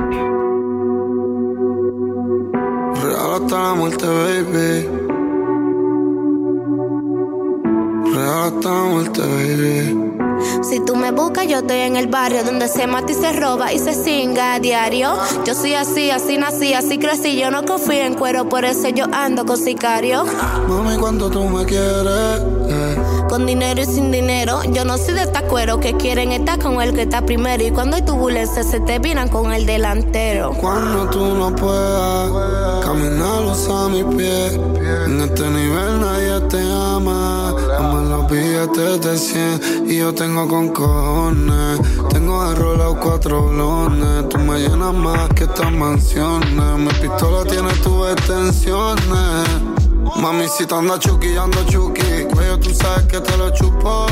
Baby. 4.03 4.87
Baby. 9.16 10.12
Si 10.63 10.81
tú 10.85 10.97
me 10.97 11.11
buscas, 11.11 11.47
yo 11.47 11.59
estoy 11.59 11.79
en 11.79 11.97
el 11.97 12.07
barrio 12.07 12.45
donde 12.45 12.69
se 12.69 12.87
mata 12.87 13.13
y 13.13 13.15
se 13.15 13.33
roba 13.33 13.73
y 13.73 13.79
se 13.79 13.95
singa 13.95 14.55
a 14.55 14.61
diario. 14.61 15.15
Yo 15.45 15.55
soy 15.55 15.75
así, 15.75 16.11
así 16.11 16.39
nací, 16.39 16.75
así 16.75 16.99
crecí. 16.99 17.37
Yo 17.39 17.51
no 17.51 17.65
confío 17.65 18.03
en 18.03 18.15
cuero, 18.15 18.49
por 18.49 18.65
eso 18.65 18.89
yo 18.89 19.07
ando 19.13 19.45
con 19.45 19.57
sicario. 19.57 20.25
Mami, 20.69 20.97
¿cuánto 20.99 21.31
tú 21.31 21.45
me 21.45 21.65
quieres? 21.65 22.43
Eh. 22.69 22.97
Con 23.29 23.47
dinero 23.47 23.81
y 23.81 23.87
sin 23.87 24.11
dinero, 24.11 24.61
yo 24.73 24.85
no 24.85 24.99
soy 24.99 25.15
de 25.15 25.23
esta 25.23 25.43
cuero 25.43 25.81
que 25.81 25.95
quieren 25.95 26.33
estar 26.33 26.59
con 26.59 26.83
el 26.83 26.93
que 26.93 27.03
está 27.03 27.23
primero. 27.23 27.63
Y 27.65 27.71
cuando 27.71 27.97
hay 27.97 28.03
turbulencia, 28.03 28.63
se 28.63 28.81
te 28.81 28.99
viran 28.99 29.29
con 29.29 29.53
el 29.53 29.65
delantero. 29.65 30.53
Cuando 30.61 31.09
tú 31.09 31.35
no 31.35 31.55
puedas 31.57 32.85
caminar, 32.85 33.43
a 33.71 33.89
mis 33.89 34.05
pies. 34.17 34.59
En 35.07 35.21
este 35.21 35.49
nivel 35.49 36.01
nadie 36.01 36.41
te 36.49 36.61
ama. 36.61 37.55
Los 38.12 38.31
billetes 38.31 39.01
de 39.01 39.16
100 39.16 39.90
y 39.90 39.96
yo 39.96 40.12
tengo 40.12 40.46
con 40.46 40.68
cojones. 40.68 41.81
Tengo 42.11 42.42
arrolado 42.42 43.01
cuatro 43.01 43.48
blones. 43.48 44.29
Tú 44.29 44.38
me 44.38 44.59
llenas 44.59 44.92
más 44.92 45.31
que 45.31 45.44
estas 45.44 45.72
mansiones. 45.72 46.79
Mi 46.79 46.90
pistola 47.01 47.42
tiene 47.44 47.72
tus 47.83 48.11
extensiones. 48.11 49.82
Mami, 50.16 50.46
si 50.48 50.66
te 50.66 50.75
anda 50.75 50.98
chuki, 50.98 51.35
yo 51.35 51.42
ando 51.42 51.62
chuki. 51.64 52.25
Cuello, 52.33 52.59
tú 52.59 52.72
sabes 52.75 53.05
que 53.07 53.20
te 53.20 53.37
lo 53.37 53.51
chupo. 53.51 54.07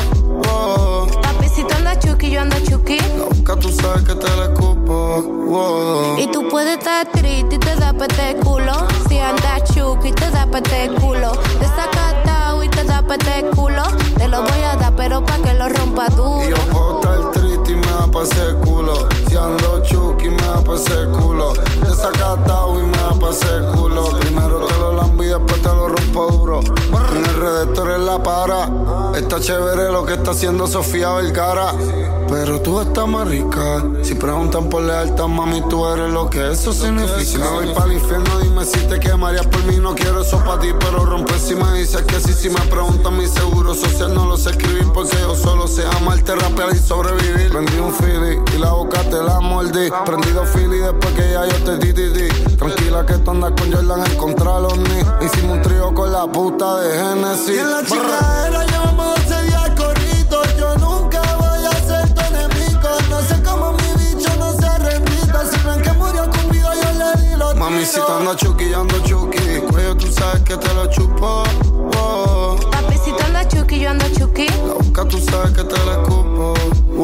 Oh. 0.48 1.06
Papi, 1.22 1.48
si 1.48 1.62
te 1.64 1.74
anda 1.74 1.98
chuki, 1.98 2.30
yo 2.30 2.40
ando 2.40 2.56
chuki. 2.60 2.98
La 2.98 3.24
boca, 3.24 3.56
tú 3.56 3.70
sabes 3.70 4.02
que 4.02 4.14
te 4.14 4.36
la 4.36 4.44
escupo. 4.44 5.22
Oh. 5.52 6.16
Y 6.18 6.26
tú 6.32 6.48
puedes 6.48 6.78
estar 6.78 7.06
triste 7.12 7.56
y 7.56 7.58
te 7.58 7.76
da 7.76 7.92
pete 7.92 8.36
culo. 8.42 8.72
Si 9.08 9.18
andas 9.18 9.62
chuki, 9.74 10.12
te 10.12 10.30
da 10.30 10.46
pete 10.46 10.90
culo. 11.00 11.32
Desacatado 11.60 12.64
y 12.64 12.68
te 12.68 12.84
da 12.84 13.02
pete 13.02 13.46
culo. 13.54 13.82
Te 14.16 14.26
lo 14.28 14.42
voy 14.42 14.62
a 14.62 14.76
dar, 14.76 14.94
pero 14.96 15.24
pa' 15.24 15.38
que 15.38 15.54
lo 15.54 15.68
rompa 15.68 16.08
duro. 16.08 16.42
Y 16.44 16.50
yo 16.50 16.56
puedo 16.72 17.00
estar 17.00 17.30
triste 17.32 17.72
y 17.72 17.76
me 17.76 17.86
da 17.86 18.06
pa' 18.10 18.22
ese 18.22 18.54
culo. 18.64 19.08
Si 19.28 19.36
ando 19.36 19.82
chuki, 19.84 20.30
me 20.30 20.42
da 20.42 20.60
pa' 20.64 20.74
ese 20.74 21.06
culo. 21.18 21.52
Desacatado 21.82 22.80
y 22.80 22.82
me 22.84 22.96
da 22.96 23.10
pa' 23.14 23.30
ese 23.30 23.76
culo. 23.76 24.10
Primero 24.18 24.66
te 24.66 24.74
después 25.30 25.62
te 25.62 25.68
lo 25.68 25.88
rompo 25.88 26.26
duro. 26.26 26.60
En 26.60 27.24
el 27.24 27.40
redactor 27.40 27.90
en 27.92 28.06
la 28.06 28.22
para. 28.22 28.68
Está 29.16 29.40
chévere 29.40 29.90
lo 29.90 30.04
que 30.04 30.14
está 30.14 30.32
haciendo 30.32 30.66
Sofía 30.66 31.10
Vergara. 31.12 31.72
Pero 32.30 32.60
tú 32.60 32.80
estás 32.80 33.08
más 33.08 33.26
rica. 33.26 33.84
Si 34.02 34.14
preguntan 34.14 34.68
por 34.68 34.82
lealtad, 34.82 35.26
mami, 35.26 35.62
tú 35.68 35.84
eres 35.88 36.12
lo 36.12 36.30
que 36.30 36.52
eso 36.52 36.72
significa. 36.72 37.24
Si 37.24 37.38
me 37.38 37.48
voy 37.48 37.74
para 37.74 37.86
el 37.86 37.94
infierno, 37.94 38.38
dime 38.38 38.64
si 38.64 38.78
te 38.86 39.00
quemarías 39.00 39.46
por 39.46 39.64
mí. 39.64 39.78
No 39.78 39.96
quiero 39.96 40.22
eso 40.22 40.38
para 40.44 40.60
ti, 40.60 40.68
pero 40.78 41.04
rompe 41.04 41.36
si 41.40 41.56
me 41.56 41.72
dices 41.72 42.02
que 42.02 42.20
sí. 42.20 42.32
Si 42.32 42.48
me 42.48 42.60
preguntan 42.62 43.16
mi 43.16 43.26
seguro 43.26 43.74
social, 43.74 44.14
no 44.14 44.26
lo 44.26 44.36
sé 44.36 44.50
escribir 44.50 44.86
porque 44.94 45.16
yo 45.20 45.34
solo 45.34 45.66
sé 45.66 45.84
amarte, 45.98 46.36
rapear 46.36 46.70
y 46.72 46.78
sobrevivir. 46.78 47.50
Prendí 47.50 47.78
un 47.78 47.92
fili 47.92 48.38
y 48.54 48.58
la 48.58 48.70
boca 48.70 49.02
te 49.02 49.20
la 49.22 49.40
mordí. 49.40 49.90
Prendido 50.06 50.44
fili 50.46 50.78
después 50.78 51.12
que 51.14 51.32
ya 51.32 51.46
yo 51.46 51.64
te 51.64 51.78
di, 51.78 51.92
di, 51.92 52.10
di. 52.10 52.28
Tranquila 52.56 53.04
que 53.04 53.14
tú 53.14 53.32
andas 53.32 53.52
con 53.58 53.72
Jordan, 53.72 54.08
encontrar 54.08 54.60
los 54.60 54.78
ni. 54.78 55.26
Hicimos 55.26 55.56
un 55.56 55.62
trío 55.62 55.92
con 55.92 56.12
la 56.12 56.26
puta 56.30 56.80
de 56.80 56.96
Genesis. 56.96 57.56
Y 57.56 57.58
en 57.58 57.70
la 57.70 57.82
que 70.50 70.56
te 70.56 70.74
lo 70.74 70.86
chupo. 70.86 71.44
Oh. 71.96 72.56
Papi, 72.72 72.98
si 72.98 73.12
te 73.12 73.22
anda 73.22 73.46
chuki, 73.46 73.78
yo 73.78 73.90
ando 73.90 74.04
chuki. 74.18 74.48
La 74.48 74.74
boca, 74.74 75.04
tú 75.04 75.20
sabes 75.20 75.52
que 75.52 75.62
te 75.62 75.76
la 75.86 75.92
escupo. 75.92 76.54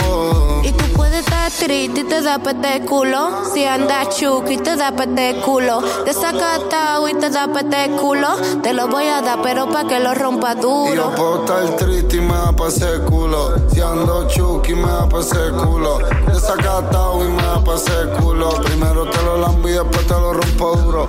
Oh. 0.03 0.63
Y 0.65 0.73
tú 0.73 0.85
puedes 0.97 1.21
estar 1.21 1.53
triste 1.53 2.01
y 2.01 2.05
te 2.05 2.23
da 2.23 2.41
pete 2.41 2.85
culo. 2.85 3.45
Si 3.55 3.65
andas 3.65 4.19
chuki, 4.19 4.57
te 4.57 4.75
da 4.75 4.91
pete 4.91 5.37
culo. 5.45 5.81
Desacatado 6.05 7.09
y 7.09 7.15
te 7.15 7.31
da 7.31 7.47
pete 7.47 7.93
culo. 8.01 8.35
Te 8.65 8.73
lo 8.73 8.89
voy 8.89 9.07
a 9.07 9.23
dar, 9.23 9.41
pero 9.43 9.71
pa' 9.71 9.87
que 9.87 10.01
lo 10.01 10.13
rompa 10.13 10.55
Y 10.55 10.57
yo 10.57 10.63
duro. 10.63 11.15
puedo 11.15 11.45
estar 11.45 11.77
triste 11.77 12.17
y 12.17 12.21
me 12.23 12.35
da 12.35 12.51
pa' 12.51 12.67
ese 12.67 12.99
culo. 13.09 13.55
Si 13.73 13.81
ando 13.81 14.27
chuki, 14.27 14.75
me 14.75 14.89
da 14.89 15.09
pa' 15.09 15.21
ese 15.21 15.53
culo. 15.53 15.99
Desacatado 16.27 17.25
y 17.25 17.29
me 17.29 17.43
da 17.43 17.63
pa' 17.63 17.77
ese 17.77 18.09
culo. 18.21 18.51
Primero 18.63 19.09
te 19.09 19.23
lo 19.23 19.37
lambo 19.39 19.69
y 19.69 19.73
después 19.73 20.05
te 20.05 20.15
lo 20.15 20.33
rompo 20.33 20.77
duro. 20.79 21.09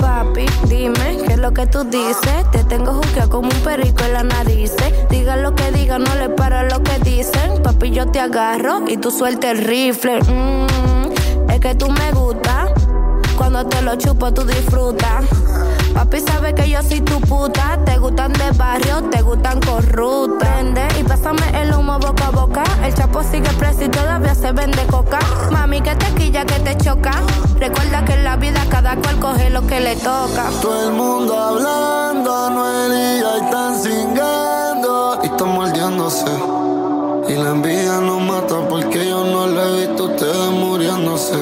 Papi, 0.00 0.46
dime 0.68 1.18
qué 1.26 1.32
es 1.32 1.38
lo 1.38 1.52
que 1.52 1.66
tú 1.66 1.84
dices. 1.84 2.50
Te 2.52 2.64
tengo 2.64 2.92
juqueado 2.94 3.30
como 3.30 3.48
un 3.48 3.60
perico 3.60 4.04
en 4.04 4.12
la 4.12 4.22
nariz. 4.22 4.72
Diga 5.10 5.36
lo 5.36 5.54
que 5.54 5.70
diga, 5.72 5.98
no 5.98 6.14
le 6.16 6.28
para 6.28 6.62
lo 6.64 6.82
que 6.82 6.98
dicen. 7.00 7.62
Papi, 7.62 7.90
yo 7.90 8.06
te 8.06 8.20
agarro 8.20 8.82
y 8.86 8.96
tú 8.96 9.10
suelta 9.10 9.50
el 9.50 9.58
rifle. 9.58 10.20
Mm, 10.22 11.50
es 11.50 11.60
que 11.60 11.74
tú 11.74 11.90
me 11.90 12.12
gusta. 12.12 12.72
Cuando 13.36 13.66
te 13.66 13.82
lo 13.82 13.96
chupo, 13.96 14.32
tú 14.32 14.44
disfrutas. 14.44 15.24
Papi 15.94 16.20
sabe 16.20 16.54
que 16.54 16.68
yo 16.68 16.82
soy 16.82 17.00
tu 17.00 17.20
puta. 17.20 17.78
Te 17.84 17.98
gustan 17.98 18.32
de 18.32 18.50
barrio, 18.52 19.02
te 19.10 19.22
gustan 19.22 19.60
corruptas. 19.60 20.56
Vende 20.56 20.82
y 20.98 21.04
pásame 21.04 21.62
el 21.62 21.72
humo 21.72 21.98
boca 22.00 22.26
a 22.26 22.30
boca. 22.30 22.64
El 22.84 22.92
chapo 22.94 23.22
sigue 23.22 23.48
preso 23.58 23.84
y 23.84 23.88
todavía 23.88 24.34
se 24.34 24.50
vende 24.52 24.84
coca. 24.86 25.20
Mami, 25.52 25.80
que 25.80 25.94
te 25.94 26.06
quilla, 26.14 26.44
que 26.44 26.58
te 26.60 26.76
choca. 26.76 27.12
Recuerda 27.58 28.04
que 28.04 28.14
en 28.14 28.24
la 28.24 28.36
vida 28.36 28.66
cada 28.68 28.96
cual 28.96 29.20
coge 29.20 29.50
lo 29.50 29.64
que 29.66 29.80
le 29.80 29.94
toca. 29.96 30.50
Todo 30.60 30.88
el 30.88 30.94
mundo 30.94 31.38
hablando, 31.38 32.50
no 32.50 32.64
y 32.92 33.44
están 33.44 33.80
cingando. 33.80 35.20
Y 35.22 35.26
están 35.26 35.48
mordiéndose. 35.48 36.30
Y 37.28 37.34
la 37.36 37.50
envidia 37.50 38.00
nos 38.00 38.20
mata 38.20 38.56
porque 38.68 39.08
yo 39.08 39.24
no 39.24 39.46
le 39.46 39.62
he 39.62 39.86
visto 39.86 40.04
ustedes 40.04 40.50
muriéndose. 40.50 41.38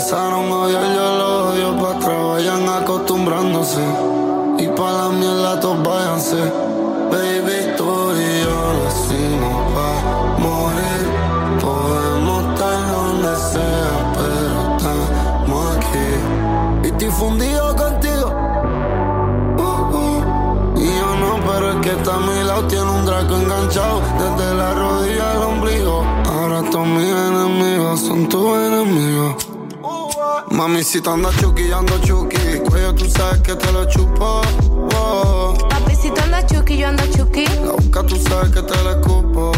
Empezaron 0.00 0.50
a 0.50 0.56
odiar 0.60 0.94
yo 0.94 1.14
los 1.18 1.52
odio 1.52 1.76
para 1.76 1.98
atrás, 1.98 2.80
acostumbrándose. 2.80 3.82
Y 4.58 4.66
para 4.68 4.92
la 4.92 5.08
mierda 5.10 5.60
todos 5.60 5.82
váyanse. 5.82 6.69
Mami, 30.60 30.84
si 30.84 31.00
te 31.00 31.08
andas 31.08 31.34
chuki, 31.38 31.72
ando 31.72 31.98
chuki. 32.00 32.36
Cuello, 32.68 32.94
tú 32.94 33.08
sabes 33.08 33.40
que 33.40 33.54
te 33.54 33.72
lo 33.72 33.86
chupo. 33.86 34.42
Papi, 35.70 35.96
si 35.96 36.10
te 36.10 36.20
andas 36.20 36.44
chuki, 36.52 36.76
yo 36.76 36.88
ando 36.88 37.02
chuki. 37.16 37.46
La 37.64 37.72
boca, 37.72 38.02
tú 38.02 38.16
sabes 38.16 38.50
que 38.50 38.60
te 38.60 38.84
la 38.84 38.90
escupo. 38.90 39.52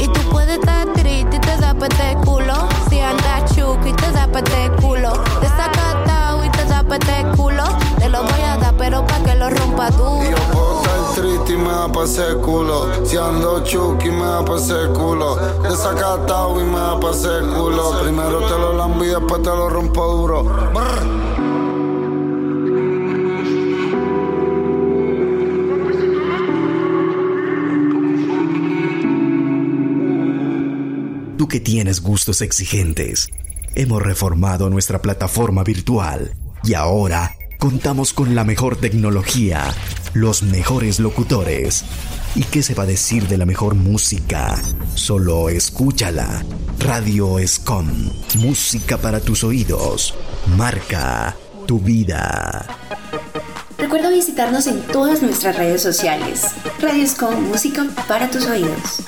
Y 0.00 0.08
tú 0.08 0.20
puedes 0.32 0.58
estar 0.58 0.92
triste 0.94 1.36
y 1.36 1.38
te 1.38 1.56
da 1.58 1.74
pete 1.74 2.16
culo. 2.24 2.68
Si 2.90 2.98
andas 2.98 3.54
chuki, 3.54 3.92
te 3.92 4.10
da 4.10 4.26
pete 4.26 4.68
culo. 4.82 5.12
Desacatado 5.40 6.44
y 6.44 6.50
te 6.50 6.64
da 6.64 6.82
pete 6.82 7.24
culo. 7.36 7.62
Te 8.00 8.08
lo 8.08 8.24
voy 8.24 8.40
a 8.40 8.56
dar, 8.56 8.76
pero 8.76 9.06
pa' 9.06 9.22
que 9.22 9.36
lo 9.36 9.48
rompa 9.48 9.92
tú. 9.92 10.83
Triste 11.14 11.52
y 11.52 11.56
me 11.56 11.68
da 11.68 11.90
pa' 11.90 12.04
ese 12.04 12.34
culo. 12.42 13.06
Si 13.06 13.16
ando 13.16 13.62
chuki, 13.64 14.10
me 14.10 14.24
da 14.24 14.44
pa' 14.44 14.58
culo. 14.92 15.36
Desacatado 15.62 16.60
y 16.60 16.64
me 16.64 16.78
da 16.78 16.98
pa' 16.98 17.12
culo. 17.56 18.00
Primero 18.02 18.40
te 18.46 18.58
lo 18.58 18.72
lambo 18.72 19.04
y 19.04 19.08
después 19.08 19.42
te 19.42 19.48
lo 19.50 19.68
rompo 19.68 20.06
duro. 20.16 20.72
Tú 31.36 31.48
que 31.48 31.60
tienes 31.60 32.00
gustos 32.00 32.40
exigentes, 32.40 33.28
hemos 33.74 34.02
reformado 34.02 34.70
nuestra 34.70 35.02
plataforma 35.02 35.62
virtual 35.62 36.32
y 36.62 36.74
ahora 36.74 37.36
contamos 37.58 38.12
con 38.12 38.34
la 38.34 38.44
mejor 38.44 38.76
tecnología, 38.76 39.64
los 40.14 40.42
mejores 40.42 41.00
locutores. 41.00 41.84
¿Y 42.34 42.44
qué 42.44 42.62
se 42.62 42.74
va 42.74 42.84
a 42.84 42.86
decir 42.86 43.28
de 43.28 43.36
la 43.36 43.46
mejor 43.46 43.74
música? 43.74 44.60
Solo 44.94 45.48
escúchala. 45.48 46.44
Radio 46.78 47.38
Escom. 47.38 47.86
Música 48.38 48.96
para 48.96 49.20
tus 49.20 49.44
oídos. 49.44 50.14
Marca 50.56 51.36
tu 51.66 51.78
vida. 51.80 52.64
Recuerda 53.78 54.08
visitarnos 54.08 54.66
en 54.66 54.80
todas 54.82 55.22
nuestras 55.22 55.56
redes 55.56 55.82
sociales. 55.82 56.42
Radio 56.80 57.02
Escom, 57.02 57.34
música 57.48 57.84
para 58.08 58.30
tus 58.30 58.46
oídos. 58.46 59.02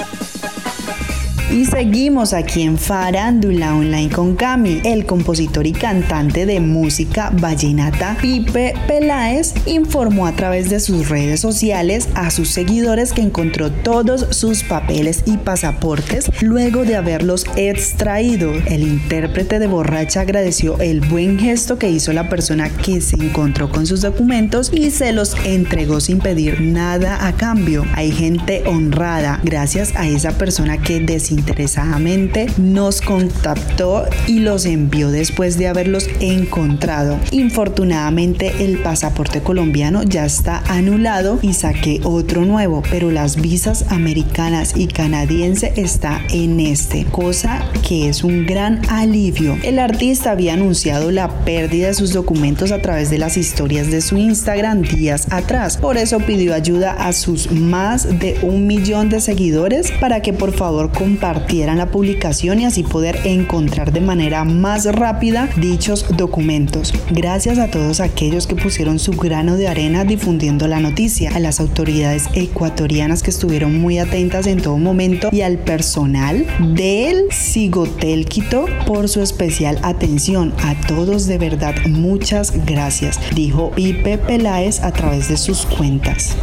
Y 1.57 1.65
seguimos 1.65 2.35
aquí 2.35 2.61
en 2.61 2.77
Farándula 2.77 3.75
Online 3.75 4.11
con 4.11 4.37
Cami. 4.37 4.83
El 4.85 5.07
compositor 5.07 5.67
y 5.67 5.73
cantante 5.73 6.45
de 6.45 6.61
música 6.61 7.31
vallenata 7.33 8.19
Pipe 8.21 8.75
Peláez 8.87 9.55
informó 9.65 10.27
a 10.27 10.33
través 10.33 10.69
de 10.69 10.81
sus 10.81 11.09
redes 11.09 11.41
sociales 11.41 12.11
a 12.15 12.31
sus 12.31 12.51
seguidores 12.51 13.15
que 13.15 13.23
encontró 13.23 13.73
todos 13.73 14.37
sus 14.37 14.65
papeles 14.65 15.23
y 15.25 15.39
pasaportes 15.39 16.31
luego 16.43 16.85
de 16.85 16.97
haberlos 16.97 17.47
extraído. 17.57 18.53
El 18.67 18.83
intérprete 18.83 19.59
de 19.59 19.67
Borracha 19.67 20.21
agradeció 20.21 20.79
el 20.81 21.01
buen 21.01 21.39
gesto 21.39 21.79
que 21.79 21.89
hizo 21.89 22.13
la 22.13 22.29
persona 22.29 22.69
que 22.69 23.01
se 23.01 23.17
encontró 23.17 23.71
con 23.71 23.87
sus 23.87 24.03
documentos 24.03 24.71
y 24.75 24.91
se 24.91 25.13
los 25.15 25.35
entregó 25.47 26.01
sin 26.01 26.19
pedir 26.19 26.61
nada 26.61 27.27
a 27.27 27.33
cambio. 27.33 27.87
Hay 27.95 28.13
gente 28.13 28.63
honrada 28.67 29.41
gracias 29.43 29.95
a 29.97 30.07
esa 30.07 30.33
persona 30.33 30.77
que 30.77 31.01
desinteresó 31.01 31.46
interesadamente 31.47 32.49
nos 32.59 33.01
contactó 33.01 34.05
y 34.27 34.41
los 34.41 34.67
envió 34.67 35.13
después 35.13 35.57
de 35.57 35.69
haberlos 35.69 36.09
encontrado. 36.19 37.21
Infortunadamente 37.31 38.65
el 38.65 38.79
pasaporte 38.79 39.41
colombiano 39.43 40.03
ya 40.03 40.27
está 40.27 40.65
anulado 40.67 41.39
y 41.43 41.53
saqué 41.53 42.01
otro 42.03 42.45
nuevo, 42.45 42.83
pero 42.91 43.13
las 43.13 43.41
visas 43.41 43.85
americanas 43.91 44.73
y 44.77 44.89
canadiense 44.89 45.73
está 45.77 46.21
en 46.33 46.59
este, 46.59 47.05
cosa 47.05 47.65
que 47.87 48.09
es 48.09 48.25
un 48.25 48.45
gran 48.45 48.81
alivio. 48.89 49.57
El 49.63 49.79
artista 49.79 50.33
había 50.33 50.55
anunciado 50.55 51.13
la 51.13 51.45
pérdida 51.45 51.87
de 51.87 51.95
sus 51.95 52.13
documentos 52.13 52.73
a 52.73 52.83
través 52.83 53.09
de 53.09 53.19
las 53.19 53.37
historias 53.37 53.89
de 53.93 54.01
su 54.01 54.17
Instagram 54.17 54.83
días 54.83 55.29
atrás, 55.31 55.77
por 55.77 55.97
eso 55.97 56.19
pidió 56.19 56.55
ayuda 56.55 56.91
a 56.91 57.13
sus 57.13 57.53
más 57.53 58.19
de 58.19 58.37
un 58.43 58.67
millón 58.67 59.11
de 59.11 59.21
seguidores 59.21 59.93
para 60.01 60.23
que 60.23 60.33
por 60.33 60.53
favor 60.53 60.91
compartan 60.91 61.26
compartieran 61.27 61.79
la 61.79 61.91
publicación 61.91 62.61
y 62.61 62.67
así 62.67 62.85
poder 62.85 63.19
encontrar 63.25 63.93
de 63.93 64.01
manera 64.01 64.45
más 64.45 64.85
rápida 64.85 65.49
dichos 65.57 66.07
documentos. 66.17 66.95
Gracias 67.11 67.59
a 67.59 67.69
todos 67.69 67.99
aquellos 67.99 68.47
que 68.47 68.55
pusieron 68.55 69.01
su 69.01 69.11
grano 69.11 69.57
de 69.57 69.67
arena 69.67 70.05
difundiendo 70.05 70.69
la 70.69 70.79
noticia, 70.79 71.33
a 71.35 71.41
las 71.41 71.59
autoridades 71.59 72.29
ecuatorianas 72.35 73.25
que 73.25 73.31
estuvieron 73.31 73.77
muy 73.81 73.99
atentas 73.99 74.47
en 74.47 74.63
todo 74.63 74.79
momento 74.79 75.31
y 75.33 75.41
al 75.41 75.59
personal 75.59 76.47
del 76.77 77.33
Sigotel 77.33 78.27
Quito 78.27 78.67
por 78.87 79.09
su 79.09 79.21
especial 79.21 79.81
atención. 79.83 80.55
A 80.63 80.81
todos 80.87 81.27
de 81.27 81.39
verdad 81.39 81.75
muchas 81.89 82.65
gracias, 82.67 83.19
dijo 83.35 83.73
Pipe 83.73 84.19
Peláez 84.19 84.81
a 84.81 84.93
través 84.93 85.29
de 85.29 85.37
sus 85.39 85.67
cuentas. 85.67 86.37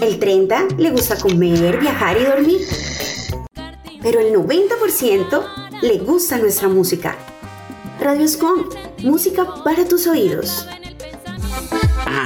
El 0.00 0.18
30 0.18 0.68
le 0.78 0.90
gusta 0.90 1.18
comer, 1.18 1.78
viajar 1.78 2.16
y 2.16 2.24
dormir. 2.24 2.60
Pero 4.02 4.20
el 4.20 4.34
90% 4.34 5.80
le 5.82 5.98
gusta 5.98 6.38
nuestra 6.38 6.68
música. 6.68 7.16
Radio 8.00 8.26
Scom, 8.26 8.64
música 9.02 9.62
para 9.62 9.86
tus 9.86 10.06
oídos. 10.06 10.66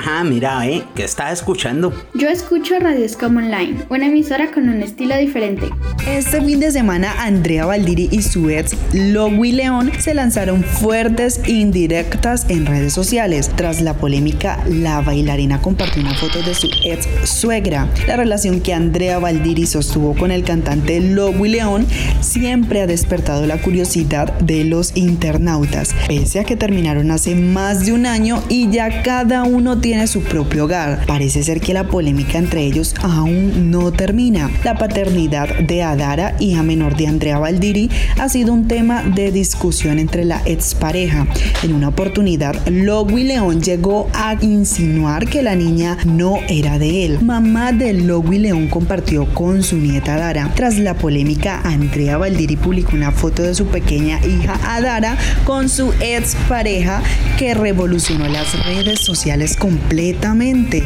Ajá, 0.07 0.23
mira, 0.23 0.69
¿eh? 0.69 0.83
¿Qué 0.95 1.03
estás 1.03 1.33
escuchando? 1.33 1.91
Yo 2.13 2.29
escucho 2.29 2.79
Radio 2.79 3.09
Scom 3.09 3.39
Online, 3.39 3.87
una 3.89 4.09
emisora 4.09 4.51
con 4.53 4.69
un 4.69 4.83
estilo 4.83 5.17
diferente. 5.17 5.71
Este 6.07 6.43
fin 6.43 6.61
de 6.61 6.71
semana, 6.71 7.25
Andrea 7.25 7.65
Valdiri 7.65 8.11
y 8.13 8.21
su 8.21 8.51
ex 8.51 8.77
Logui 8.93 9.53
León 9.53 9.91
se 9.99 10.13
lanzaron 10.13 10.63
fuertes 10.63 11.41
indirectas 11.49 12.45
en 12.51 12.67
redes 12.67 12.93
sociales. 12.93 13.51
Tras 13.57 13.81
la 13.81 13.95
polémica, 13.95 14.63
la 14.69 15.01
bailarina 15.01 15.63
compartió 15.63 16.03
una 16.03 16.15
foto 16.15 16.43
de 16.43 16.55
su 16.55 16.69
ex 16.85 17.09
suegra. 17.25 17.89
La 18.07 18.19
relación 18.19 18.61
que 18.61 18.75
Andrea 18.75 19.19
Valdiri 19.19 19.65
sostuvo 19.65 20.15
con 20.15 20.31
el 20.31 20.45
cantante 20.45 21.01
Logui 21.01 21.49
León 21.49 21.87
siempre 22.21 22.83
ha 22.83 22.87
despertado 22.87 23.47
la 23.47 23.57
curiosidad 23.57 24.35
de 24.41 24.65
los 24.65 24.95
internautas, 24.99 25.95
pese 26.07 26.41
a 26.41 26.45
que 26.45 26.57
terminaron 26.57 27.11
hace 27.11 27.35
más 27.35 27.87
de 27.87 27.93
un 27.93 28.05
año 28.05 28.43
y 28.51 28.69
ya 28.71 29.03
cada 29.03 29.45
uno 29.45 29.79
tiene 29.79 29.94
su 30.07 30.23
propio 30.23 30.65
hogar. 30.65 31.07
Parece 31.07 31.43
ser 31.43 31.61
que 31.61 31.73
la 31.73 31.85
polémica 31.85 32.39
entre 32.39 32.65
ellos 32.65 32.95
aún 33.01 33.71
no 33.71 33.93
termina. 33.93 34.51
La 34.65 34.77
paternidad 34.77 35.49
de 35.61 35.83
Adara, 35.83 36.37
hija 36.41 36.63
menor 36.63 36.97
de 36.97 37.07
Andrea 37.07 37.39
Valdiri, 37.39 37.91
ha 38.19 38.29
sido 38.29 38.53
un 38.53 38.69
tema 38.69 39.03
de 39.03 39.31
discusión 39.33 39.99
entre 39.99 40.25
la 40.25 40.43
expareja. 40.45 41.27
En 41.63 41.73
una 41.75 41.89
oportunidad, 41.89 42.57
Logui 42.69 43.25
León 43.25 43.63
llegó 43.63 44.09
a 44.13 44.37
insinuar 44.41 45.27
que 45.27 45.43
la 45.43 45.55
niña 45.55 45.97
no 46.05 46.39
era 46.49 46.79
de 46.79 47.07
él. 47.07 47.21
Mamá 47.23 47.73
de 47.73 47.93
Logui 47.95 48.39
León 48.39 48.69
compartió 48.69 49.33
con 49.33 49.63
su 49.63 49.77
nieta 49.77 50.15
Adara. 50.15 50.53
Tras 50.55 50.79
la 50.79 50.95
polémica, 50.95 51.61
Andrea 51.65 52.19
Valdiri 52.19 52.57
publicó 52.57 52.97
una 52.97 53.13
foto 53.13 53.43
de 53.43 53.55
su 53.55 53.67
pequeña 53.67 54.19
hija 54.27 54.59
Adara 54.65 55.17
con 55.45 55.69
su 55.69 55.93
expareja 56.01 57.03
que 57.39 57.55
revolucionó 57.55 58.29
las 58.29 58.65
redes 58.65 59.01
sociales 59.01 59.57
completamente. 59.57 59.84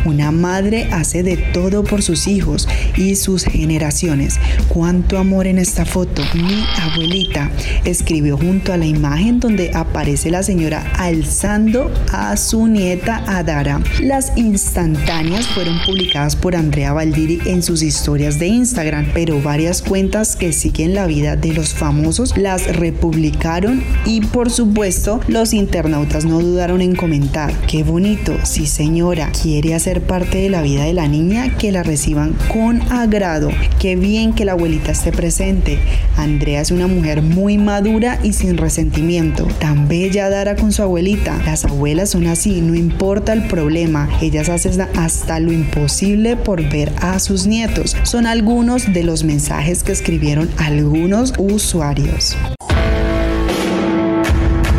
Una 0.05 0.31
madre 0.33 0.89
hace 0.93 1.23
de 1.23 1.37
todo 1.37 1.85
por 1.85 2.03
sus 2.03 2.27
hijos 2.27 2.69
y 2.97 3.15
sus 3.17 3.45
generaciones. 3.45 4.39
Cuánto 4.69 5.19
amor 5.19 5.47
en 5.47 5.59
esta 5.59 5.85
foto. 5.85 6.23
Mi 6.35 6.65
abuelita 6.81 7.51
escribió 7.85 8.37
junto 8.37 8.73
a 8.73 8.77
la 8.77 8.87
imagen 8.87 9.41
donde 9.41 9.71
aparece 9.75 10.31
la 10.31 10.43
señora 10.43 10.93
alzando 10.97 11.93
a 12.13 12.37
su 12.37 12.67
nieta 12.67 13.23
Adara. 13.27 13.81
Las 14.03 14.37
instantáneas 14.37 15.47
fueron 15.47 15.79
publicadas 15.85 16.37
por 16.37 16.57
Andrea 16.57 16.93
Valdiri 16.93 17.41
en 17.47 17.63
sus 17.63 17.83
historias 17.83 18.39
de 18.39 18.49
Instagram, 18.49 19.09
pero 19.15 19.41
varias 19.43 19.83
cuentas 19.83 20.37
que 20.37 20.53
siguen 20.53 20.95
la 20.95 21.07
vida 21.07 21.37
de 21.37 21.53
los 21.53 21.75
famosos 21.75 22.37
las 22.37 22.77
republicaron 22.77 23.83
y 24.05 24.21
por 24.21 24.51
supuesto 24.51 25.21
los 25.29 25.53
internautas 25.53 26.25
no 26.25 26.41
dudaron 26.41 26.81
en 26.81 26.95
comentar. 26.95 27.53
Qué 27.67 27.83
bonito, 27.83 28.35
si 28.45 28.67
señora 28.89 29.31
quiere 29.43 29.75
hacer 29.75 30.01
parte 30.01 30.39
de 30.39 30.49
la 30.49 30.63
vida 30.63 30.85
de 30.85 30.95
la 30.95 31.09
niña, 31.09 31.59
que 31.59 31.73
la 31.73 31.83
reciban 31.83 32.35
con 32.51 32.81
agrado. 32.91 33.51
Qué 33.79 33.97
bien 33.97 34.33
que 34.33 34.47
la 34.47 34.53
abuelita 34.53 34.93
esté 34.93 35.13
presente. 35.13 35.79
Andrea 36.17 36.63
es 36.63 36.71
una 36.71 36.87
mujer 36.87 37.21
muy 37.21 37.59
madura 37.59 38.19
y 38.23 38.33
sin 38.33 38.57
resentimiento. 38.57 39.45
Tan 39.59 39.89
bella 39.89 40.31
Dara 40.31 40.57
con 40.57 40.73
su 40.73 40.83
abuelita. 40.83 41.39
Las 41.45 41.67
abuelas 41.67 42.09
son 42.09 42.29
así, 42.29 42.63
no 42.63 42.75
importa 42.75 43.35
el 43.35 43.47
problema. 43.47 44.09
Ellas 44.23 44.49
hacen 44.49 44.81
hasta 44.81 45.39
lo 45.39 45.53
imposible 45.53 46.37
por 46.37 46.67
ver 46.71 46.91
a 47.03 47.19
sus 47.19 47.47
nietos. 47.47 47.95
Son 48.05 48.27
algunos 48.27 48.91
de 48.95 49.03
los 49.03 49.23
mensajes 49.23 49.83
que 49.83 49.93
escribieron 49.93 50.49
algunos 50.57 51.35
usuarios. 51.37 52.39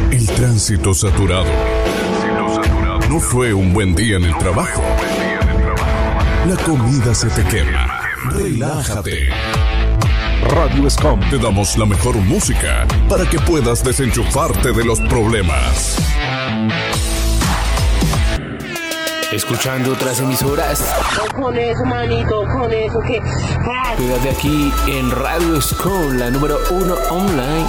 El 0.10 0.26
tránsito 0.26 0.96
saturado 0.96 1.79
no 3.10 3.20
fue 3.20 3.56
un 3.56 3.74
buen 3.74 3.96
día 3.96 4.18
en 4.18 4.26
el 4.26 4.38
trabajo. 4.38 4.84
La 6.48 6.56
comida 6.64 7.16
se 7.16 7.28
te 7.30 7.44
quema. 7.44 8.02
Relájate. 8.34 9.30
Radio 10.48 10.88
Scom 10.88 11.20
te 11.32 11.40
damos 11.40 11.76
la 11.76 11.88
mejor 11.88 12.16
música 12.18 12.86
para 13.10 13.28
que 13.28 13.40
puedas 13.40 13.84
desenchufarte 13.84 14.74
de 14.74 14.86
los 14.86 15.00
problemas. 15.02 15.98
Escuchando 19.32 19.94
otras 19.94 20.20
emisoras. 20.20 20.96
Con 21.36 21.58
eso, 21.58 21.84
manito, 21.86 22.46
con 22.46 22.72
eso 22.72 23.00
que. 23.02 23.20
Quédate 23.98 24.30
aquí 24.30 24.72
en 24.88 25.10
Radio 25.10 25.60
Scom, 25.60 26.16
la 26.16 26.30
número 26.30 26.60
uno 26.70 26.96
online. 27.10 27.66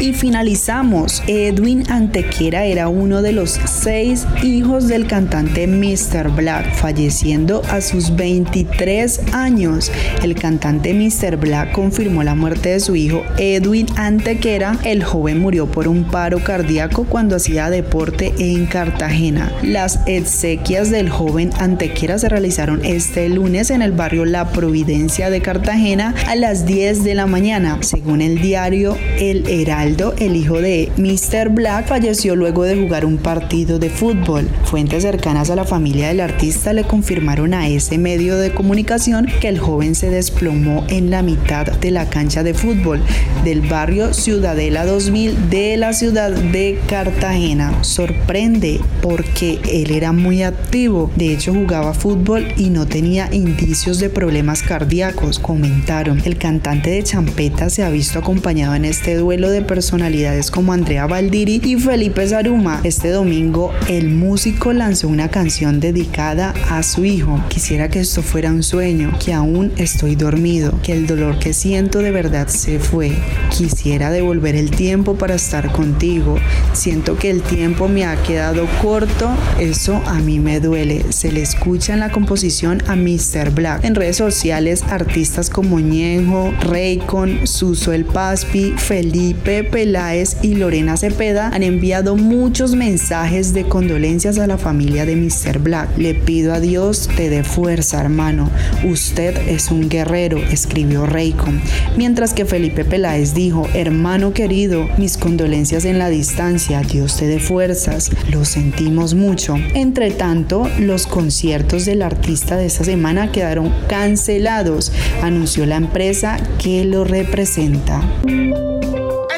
Y 0.00 0.14
finalizamos. 0.14 1.22
Edwin 1.26 1.84
Antequera 1.90 2.64
era 2.64 2.88
uno 2.88 3.20
de 3.20 3.32
los 3.32 3.60
seis 3.66 4.26
hijos 4.42 4.88
del 4.88 5.06
cantante 5.06 5.66
Mr. 5.66 6.30
Black, 6.30 6.74
falleciendo 6.74 7.60
a 7.68 7.82
sus 7.82 8.16
23 8.16 9.20
años. 9.34 9.92
El 10.22 10.34
cantante 10.36 10.94
Mr. 10.94 11.36
Black 11.36 11.72
confirmó 11.72 12.22
la 12.22 12.34
muerte 12.34 12.70
de 12.70 12.80
su 12.80 12.96
hijo 12.96 13.22
Edwin 13.36 13.88
Antequera. 13.96 14.78
El 14.84 15.04
joven 15.04 15.38
murió 15.38 15.66
por 15.66 15.86
un 15.86 16.04
paro 16.04 16.42
cardíaco 16.42 17.04
cuando 17.04 17.36
hacía 17.36 17.68
deporte 17.68 18.32
en 18.38 18.64
Cartagena. 18.64 19.52
Las 19.62 20.00
exequias 20.06 20.90
del 20.90 21.10
joven 21.10 21.50
Antequera 21.58 22.18
se 22.18 22.30
realizaron 22.30 22.82
este 22.86 23.28
lunes 23.28 23.70
en 23.70 23.82
el 23.82 23.92
barrio 23.92 24.24
La 24.24 24.50
Providencia 24.50 25.28
de 25.28 25.42
Cartagena 25.42 26.14
a 26.26 26.36
las 26.36 26.64
10 26.64 27.04
de 27.04 27.14
la 27.14 27.26
mañana. 27.26 27.76
Según 27.82 28.22
el 28.22 28.40
diario 28.40 28.96
El 29.18 29.46
Heraldo, 29.46 29.89
el 30.18 30.36
hijo 30.36 30.60
de 30.60 30.92
Mr. 30.98 31.48
Black, 31.50 31.88
falleció 31.88 32.36
luego 32.36 32.62
de 32.62 32.80
jugar 32.80 33.04
un 33.04 33.16
partido 33.16 33.80
de 33.80 33.90
fútbol. 33.90 34.48
Fuentes 34.64 35.02
cercanas 35.02 35.50
a 35.50 35.56
la 35.56 35.64
familia 35.64 36.08
del 36.08 36.20
artista 36.20 36.72
le 36.72 36.84
confirmaron 36.84 37.54
a 37.54 37.68
ese 37.68 37.98
medio 37.98 38.36
de 38.36 38.52
comunicación 38.54 39.26
que 39.40 39.48
el 39.48 39.58
joven 39.58 39.96
se 39.96 40.08
desplomó 40.08 40.84
en 40.88 41.10
la 41.10 41.22
mitad 41.22 41.66
de 41.66 41.90
la 41.90 42.08
cancha 42.08 42.44
de 42.44 42.54
fútbol 42.54 43.02
del 43.44 43.62
barrio 43.62 44.14
Ciudadela 44.14 44.86
2000 44.86 45.50
de 45.50 45.76
la 45.76 45.92
ciudad 45.92 46.30
de 46.30 46.78
Cartagena. 46.86 47.82
Sorprende 47.82 48.80
porque 49.02 49.58
él 49.68 49.90
era 49.90 50.12
muy 50.12 50.44
activo, 50.44 51.10
de 51.16 51.32
hecho 51.32 51.52
jugaba 51.52 51.94
fútbol 51.94 52.46
y 52.56 52.70
no 52.70 52.86
tenía 52.86 53.28
indicios 53.32 53.98
de 53.98 54.08
problemas 54.08 54.62
cardíacos, 54.62 55.40
comentaron. 55.40 56.22
El 56.24 56.38
cantante 56.38 56.90
de 56.90 57.02
champeta 57.02 57.70
se 57.70 57.82
ha 57.82 57.90
visto 57.90 58.20
acompañado 58.20 58.76
en 58.76 58.84
este 58.84 59.16
duelo 59.16 59.50
de 59.50 59.62
personas 59.62 59.79
personalidades 59.80 60.50
como 60.50 60.74
Andrea 60.74 61.06
Valdiri 61.06 61.58
y 61.64 61.76
Felipe 61.76 62.28
Zaruma. 62.28 62.82
Este 62.84 63.08
domingo 63.08 63.72
el 63.88 64.10
músico 64.10 64.74
lanzó 64.74 65.08
una 65.08 65.30
canción 65.30 65.80
dedicada 65.80 66.52
a 66.68 66.82
su 66.82 67.06
hijo. 67.06 67.42
Quisiera 67.48 67.88
que 67.88 68.00
esto 68.00 68.20
fuera 68.20 68.50
un 68.50 68.62
sueño, 68.62 69.10
que 69.24 69.32
aún 69.32 69.72
estoy 69.78 70.16
dormido, 70.16 70.78
que 70.82 70.92
el 70.92 71.06
dolor 71.06 71.38
que 71.38 71.54
siento 71.54 72.00
de 72.00 72.10
verdad 72.10 72.48
se 72.48 72.78
fue. 72.78 73.12
Quisiera 73.56 74.10
devolver 74.10 74.54
el 74.54 74.70
tiempo 74.70 75.14
para 75.14 75.36
estar 75.36 75.72
contigo. 75.72 76.36
Siento 76.74 77.16
que 77.16 77.30
el 77.30 77.40
tiempo 77.40 77.88
me 77.88 78.04
ha 78.04 78.22
quedado 78.22 78.66
corto. 78.82 79.30
Eso 79.58 80.02
a 80.04 80.18
mí 80.18 80.40
me 80.40 80.60
duele. 80.60 81.10
Se 81.10 81.32
le 81.32 81.40
escucha 81.40 81.94
en 81.94 82.00
la 82.00 82.12
composición 82.12 82.82
a 82.86 82.96
Mr. 82.96 83.50
Black. 83.54 83.82
En 83.82 83.94
redes 83.94 84.18
sociales, 84.18 84.82
artistas 84.90 85.48
como 85.48 85.80
Ñejo, 85.80 86.52
Raycon, 86.68 87.46
Suso 87.46 87.94
el 87.94 88.04
Paspi, 88.04 88.74
Felipe 88.76 89.69
Peláez 89.70 90.36
y 90.42 90.54
Lorena 90.54 90.96
Cepeda 90.96 91.48
han 91.48 91.62
enviado 91.62 92.16
muchos 92.16 92.74
mensajes 92.74 93.54
de 93.54 93.64
condolencias 93.64 94.38
a 94.38 94.46
la 94.46 94.58
familia 94.58 95.06
de 95.06 95.16
Mr. 95.16 95.58
Black. 95.58 95.96
Le 95.96 96.14
pido 96.14 96.52
a 96.52 96.60
Dios 96.60 97.08
te 97.16 97.30
dé 97.30 97.44
fuerza, 97.44 98.00
hermano. 98.00 98.50
Usted 98.84 99.36
es 99.48 99.70
un 99.70 99.88
guerrero, 99.88 100.38
escribió 100.38 101.06
Raycon. 101.06 101.60
Mientras 101.96 102.34
que 102.34 102.44
Felipe 102.44 102.84
Peláez 102.84 103.34
dijo, 103.34 103.68
hermano 103.74 104.32
querido, 104.32 104.88
mis 104.98 105.16
condolencias 105.16 105.84
en 105.84 105.98
la 105.98 106.08
distancia, 106.08 106.82
Dios 106.82 107.16
te 107.16 107.26
dé 107.26 107.38
fuerzas, 107.38 108.10
lo 108.30 108.44
sentimos 108.44 109.14
mucho. 109.14 109.56
Entre 109.74 110.10
tanto, 110.10 110.68
los 110.78 111.06
conciertos 111.06 111.84
del 111.84 112.02
artista 112.02 112.56
de 112.56 112.66
esta 112.66 112.84
semana 112.84 113.32
quedaron 113.32 113.72
cancelados, 113.88 114.92
anunció 115.22 115.66
la 115.66 115.76
empresa 115.76 116.38
que 116.58 116.84
lo 116.84 117.04
representa. 117.04 118.02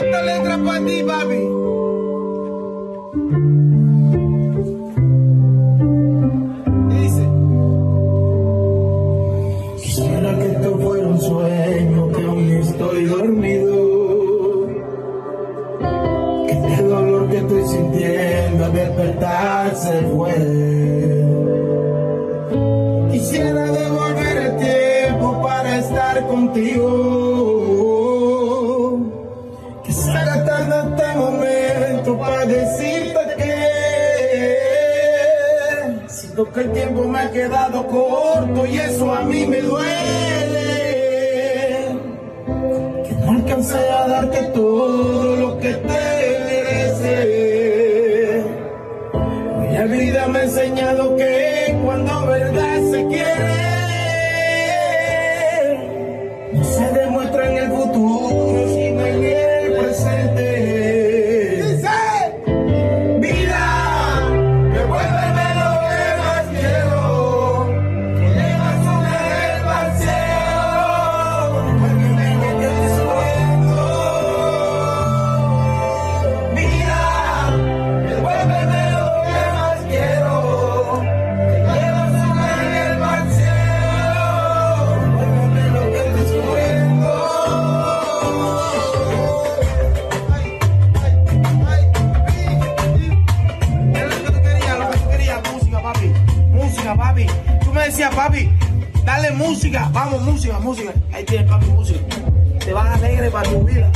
Esta 0.00 0.22
letra 0.22 0.59
para 0.64 0.85
ti, 0.87 1.02
papi. 1.02 1.42
Dice. 6.88 7.24
Quisiera 9.83 10.38
que 10.38 10.46
esto 10.46 10.78
fuera 10.78 11.07
un 11.09 11.20
sueño, 11.20 12.12
que 12.12 12.24
aún 12.24 12.50
estoy 12.52 13.05
dormido. 13.05 14.66
Que 16.46 16.52
este 16.52 16.83
dolor 16.85 17.28
que 17.28 17.37
estoy 17.38 17.64
sintiendo 17.66 18.64
al 18.64 18.72
despertar 18.72 19.72
fue. 20.14 20.35
Quisiera 23.12 23.64
devolver 23.72 24.37
el 24.38 24.57
tiempo 24.57 25.42
para 25.42 25.78
estar 25.78 26.26
contigo. 26.26 27.12
Que 36.50 36.61
el 36.61 36.72
tiempo 36.72 37.05
me 37.05 37.20
ha 37.20 37.31
quedado 37.31 37.87
corto 37.87 38.66
y 38.66 38.78
eso 38.78 39.14
a 39.14 39.22
mí 39.22 39.46
me 39.46 39.61
duele. 39.61 39.88
Que 43.07 43.12
no 43.14 43.33
alcancé 43.33 43.90
a 43.90 44.09
darte 44.09 44.42
todo 44.55 45.37
lo 45.37 45.59
que 45.59 45.74
te 45.74 46.38
mereces. 46.46 47.62
La 49.72 49.85
vida 49.85 50.26
me 50.28 50.38
ha 50.40 50.44
enseñado 50.44 51.16
que 51.16 51.78
cuando 51.85 52.26
verdad 52.26 52.81
se 52.90 53.07
quiere, 53.07 53.71
Tú 97.64 97.72
me 97.72 97.85
decías, 97.85 98.14
papi, 98.14 98.50
dale 99.04 99.30
música. 99.32 99.88
Vamos, 99.92 100.22
música, 100.22 100.58
música. 100.58 100.92
Ahí 101.12 101.24
tienes, 101.24 101.48
papi, 101.48 101.66
música. 101.66 102.00
Te 102.64 102.72
vas 102.72 102.94
alegre 102.94 103.30
para 103.30 103.48
tu 103.48 103.64
vida. 103.64 103.90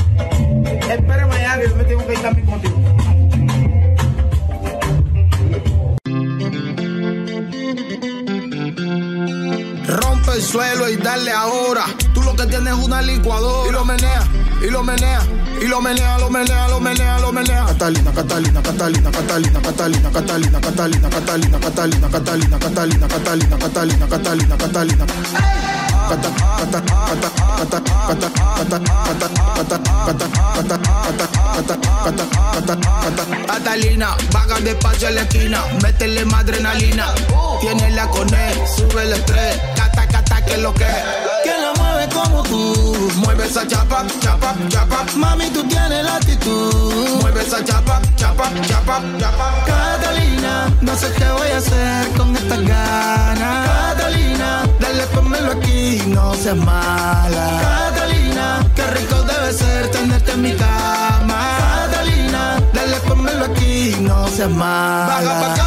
Espérame 0.91 1.33
allá 1.33 1.61
que 1.61 1.69
yo 1.69 1.77
me 1.77 1.85
tengo 1.85 2.07
que 2.07 2.13
ir 2.13 2.19
también 2.21 2.47
contigo. 2.47 2.77
Rompe 9.87 10.33
el 10.33 10.43
suelo 10.43 10.89
y 10.89 10.97
dale 10.97 11.31
ahora. 11.31 11.85
Tú 12.13 12.23
lo 12.23 12.35
que 12.35 12.47
tienes 12.47 12.77
es 12.77 12.85
una 12.85 13.03
licuadora. 13.03 13.69
Y 13.69 13.73
lo 13.73 13.85
menea, 13.85 14.23
y 14.67 14.71
lo 14.71 14.83
menea, 14.83 15.21
y 15.61 15.67
lo 15.67 15.81
menea, 15.81 16.19
lo 16.19 16.31
menea, 16.31 16.69
lo 16.69 16.81
menea, 16.81 17.19
lo 17.19 17.33
menea. 17.33 17.65
Catalina, 17.67 18.13
Catalina, 18.13 18.63
Catalina, 18.63 19.11
Catalina, 19.11 19.61
Catalina, 19.61 20.11
Catalina, 20.11 20.61
Catalina, 20.61 21.11
Catalina, 21.11 21.59
Catalina, 21.61 22.09
Catalina, 22.09 22.59
Catalina, 22.59 23.09
Catalina, 23.09 23.59
Catalina, 23.59 24.07
Catalina, 24.07 24.57
Catalina. 24.57 25.07
Cata, 26.09 26.31
cata, 26.37 26.83
cata, 26.83 27.31
cata, 27.37 27.83
cata, 27.83 28.31
cata, 28.31 28.79
cata, 28.79 29.29
cata, 29.57 29.79
cata, 29.87 30.29
cata, 30.37 30.47
cata, 30.47 30.79
cata, 30.87 31.77
cata, 32.05 32.27
cata, 32.53 32.77
cata. 32.77 33.47
Catalina, 33.47 34.17
vaga 34.33 34.61
despacio 34.61 35.09
en 35.09 35.15
la 35.17 35.23
esquina, 35.23 35.65
métele 35.83 36.25
más 36.27 36.43
adrenalina. 36.43 37.15
Tiene 37.61 37.91
la 37.91 38.09
cone, 38.09 38.55
sube 38.77 39.03
el 39.03 39.13
estrés, 39.15 39.61
cata, 39.75 40.07
cata, 40.07 40.45
que 40.45 40.59
lo 40.59 40.73
que. 40.75 41.36
¿Quién 42.17 42.25
la 42.25 42.29
mueve 42.29 42.31
como 42.31 42.43
tú? 42.43 43.11
Mueve 43.17 43.47
esa 43.47 43.67
chapa, 43.67 44.05
chapa, 44.21 44.55
chapa. 44.69 45.05
Mami, 45.17 45.51
tú 45.51 45.63
tienes 45.65 46.05
la 46.05 46.17
actitud. 46.17 47.21
Mueve 47.21 47.43
esa 47.43 47.63
chapa, 47.65 48.01
chapa, 48.17 48.51
chapa, 48.67 49.03
chapa. 49.19 49.65
Catalina, 49.67 50.73
no 50.81 50.97
sé 50.97 51.13
qué 51.13 51.29
voy 51.31 51.51
a 51.51 51.59
hacer 51.59 52.09
con 52.17 52.37
estas 52.37 52.63
ganas. 52.63 53.69
Catalina, 53.69 54.63
dale, 54.81 55.07
pónmelo 55.15 55.53
aquí, 55.53 56.03
no 56.07 56.35
seas 56.35 56.57
mala. 56.57 57.93
Catalina, 57.95 58.67
qué 58.75 58.87
rico 58.87 59.23
debe 59.23 59.53
ser 59.53 59.91
tenerte 59.91 60.33
en 60.33 60.43
mi 60.43 60.53
cama. 60.55 61.59
Catalina, 61.91 62.57
dale, 62.73 62.97
pónmelo 63.01 63.45
aquí, 63.45 63.97
no 64.01 64.27
seas 64.29 64.51
mala. 64.51 65.07
Baja 65.07 65.41
pa' 65.41 65.66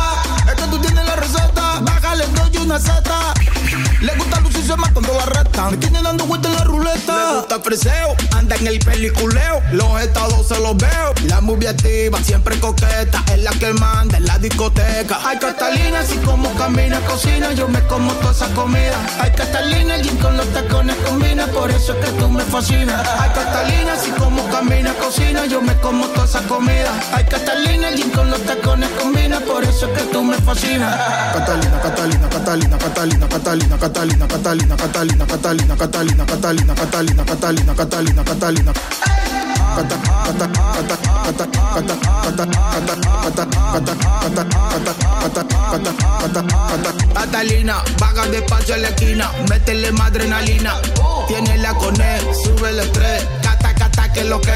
más 4.78 4.91
cuando 4.91 5.13
barreta. 5.13 5.70
Me 5.70 5.78
tiene 5.78 6.01
dando 6.01 6.26
vueltas 6.26 6.51
en 6.51 6.57
la 6.57 6.63
ruleta. 6.63 7.15
Le 7.17 7.38
gusta 7.38 7.59
freseo, 7.59 8.15
anda 8.32 8.55
en 8.55 8.67
el 8.67 8.80
peliculeo. 8.80 9.61
Los 9.72 10.01
estados 10.01 10.47
se 10.47 10.59
los 10.59 10.76
veo. 10.78 11.13
La 11.26 11.41
movie 11.41 11.70
activa, 11.70 12.22
siempre 12.24 12.59
coqueta. 12.59 13.24
Es 13.34 13.43
la 13.43 13.51
que 13.51 13.74
manda 13.74 14.17
en 14.17 14.26
la 14.26 14.38
discoteca. 14.38 15.20
Ay, 15.26 15.38
Catalina, 15.39 15.99
así 15.99 16.17
como 16.17 16.53
camina, 16.55 16.99
cocina. 17.01 17.51
Yo 17.53 17.67
me 17.67 17.82
como 17.88 18.11
toda 18.13 18.32
esa 18.32 18.47
comida. 18.53 18.97
Ay, 19.20 19.32
Catalina, 19.36 19.95
el 19.95 20.03
jean 20.03 20.17
con 20.17 20.38
los 20.38 20.47
tacones 20.53 20.95
combina. 21.07 21.47
Por 21.47 21.72
eso 21.72 21.93
es 21.93 22.05
que 22.05 22.11
tú 22.13 22.30
me 22.30 22.43
fascinas. 22.43 23.07
Ay, 23.20 23.30
Catalina, 23.34 23.93
así 23.93 24.11
como 24.11 24.47
camina, 24.49 24.93
cocina. 24.93 25.45
Yo 25.45 25.61
me 25.61 25.74
como 25.76 26.07
toda 26.07 26.26
esa 26.26 26.41
comida. 26.43 26.91
Ay, 27.13 27.26
Catalina, 27.26 27.89
el 27.89 27.95
jean 27.95 28.09
con 28.11 28.30
los 28.30 28.41
tacones 28.43 28.89
combina. 29.01 29.39
Por 29.39 29.63
eso 29.63 29.88
es 29.88 29.99
que 29.99 30.05
tú 30.11 30.24
me 30.24 30.38
fascinas. 30.38 30.95
Catalina, 31.34 31.82
Catalina, 31.82 32.30
Catalina, 32.30 32.78
Catalina, 32.78 33.28
Catalina, 33.28 33.78
Catalina, 33.78 34.28
Catalina, 34.28 34.59
Catalina, 34.68 35.26
Catalina, 35.26 35.76
Catalina, 35.76 36.26
Catalina, 36.26 36.76
Catalina, 36.76 37.24
Catalina, 37.26 37.76
Catalina, 37.76 38.24
Catalina. 38.24 38.74
Cata, 38.74 39.97
cata, 40.26 40.47
cata, 40.49 40.97
cata, 41.24 41.45
cata, 41.45 41.95
cata, 42.24 42.45
cata, 42.45 42.86
cata, 43.22 43.45
cata, 43.72 43.95
cata, 44.20 44.43
cata, 44.70 44.93
cata, 45.20 45.43
cata, 45.70 45.91
cata, 46.20 46.41
cata. 46.43 46.91
Catalina, 47.14 47.84
vaga 47.99 48.26
despacio 48.28 48.76
en 48.76 48.82
la 48.82 48.88
esquina, 48.89 49.32
métele 49.49 49.91
más 49.93 50.07
adrenalina. 50.07 50.82
Tiene 51.28 51.57
la 51.60 51.74
cone, 51.76 52.20
sube 52.43 52.70
el 52.70 52.80
estrés, 52.80 53.26
cata, 53.41 53.74
cata, 53.76 54.12
que 54.12 54.24
lo 54.24 54.41
que. 54.41 54.53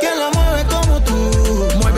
¿Quién 0.00 0.18
la 0.18 0.30
mueve 0.30 0.64
como 0.64 1.00
tú? 1.02 1.39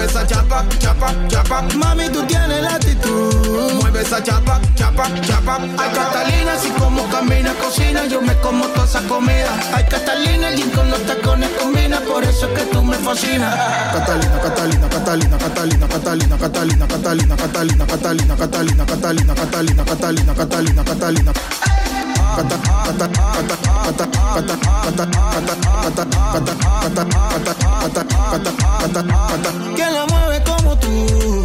Mueve 0.02 0.18
esa 0.18 0.26
chapa, 0.26 0.66
chapa, 0.80 1.14
chapa. 1.28 1.62
Mami, 1.76 2.08
tú 2.08 2.26
tienes 2.26 2.60
la 2.60 2.74
actitud. 2.74 3.72
Mueve 3.80 4.02
esa 4.02 4.20
chapa, 4.20 4.60
chapa, 4.74 5.06
chapa. 5.22 5.60
Ay, 5.78 5.90
Catalina, 5.94 6.54
así 6.54 6.70
como 6.70 7.08
camina, 7.08 7.54
cocina. 7.54 8.04
Yo 8.06 8.20
me 8.20 8.34
como 8.40 8.66
toda 8.66 8.84
esa 8.84 9.00
comida. 9.02 9.54
Ay, 9.72 9.84
Catalina, 9.88 10.48
el 10.48 10.72
con 10.72 10.90
los 10.90 11.06
tacones 11.06 11.50
combina. 11.50 12.00
Por 12.00 12.24
eso 12.24 12.48
es 12.48 12.58
que 12.58 12.64
tú 12.72 12.82
me 12.82 12.96
fascinas. 12.96 13.54
Catalina, 13.92 14.40
Catalina, 14.40 14.88
Catalina, 14.88 15.38
Catalina, 15.38 15.86
Catalina, 15.86 16.36
Catalina, 16.36 16.86
Catalina, 16.88 17.36
Catalina, 17.36 17.86
Catalina, 17.86 17.86
Catalina, 17.86 18.84
Catalina, 18.84 19.34
Catalina, 19.36 19.84
Catalina, 19.84 20.34
Catalina, 20.34 20.84
Catalina. 20.84 21.32
Cata, 22.34 22.56
cata, 22.58 23.08
cata, 23.12 23.56
cata, 23.56 23.61
que 29.76 29.90
la 29.90 30.06
mueve 30.06 30.42
como 30.44 30.78
tú. 30.78 30.88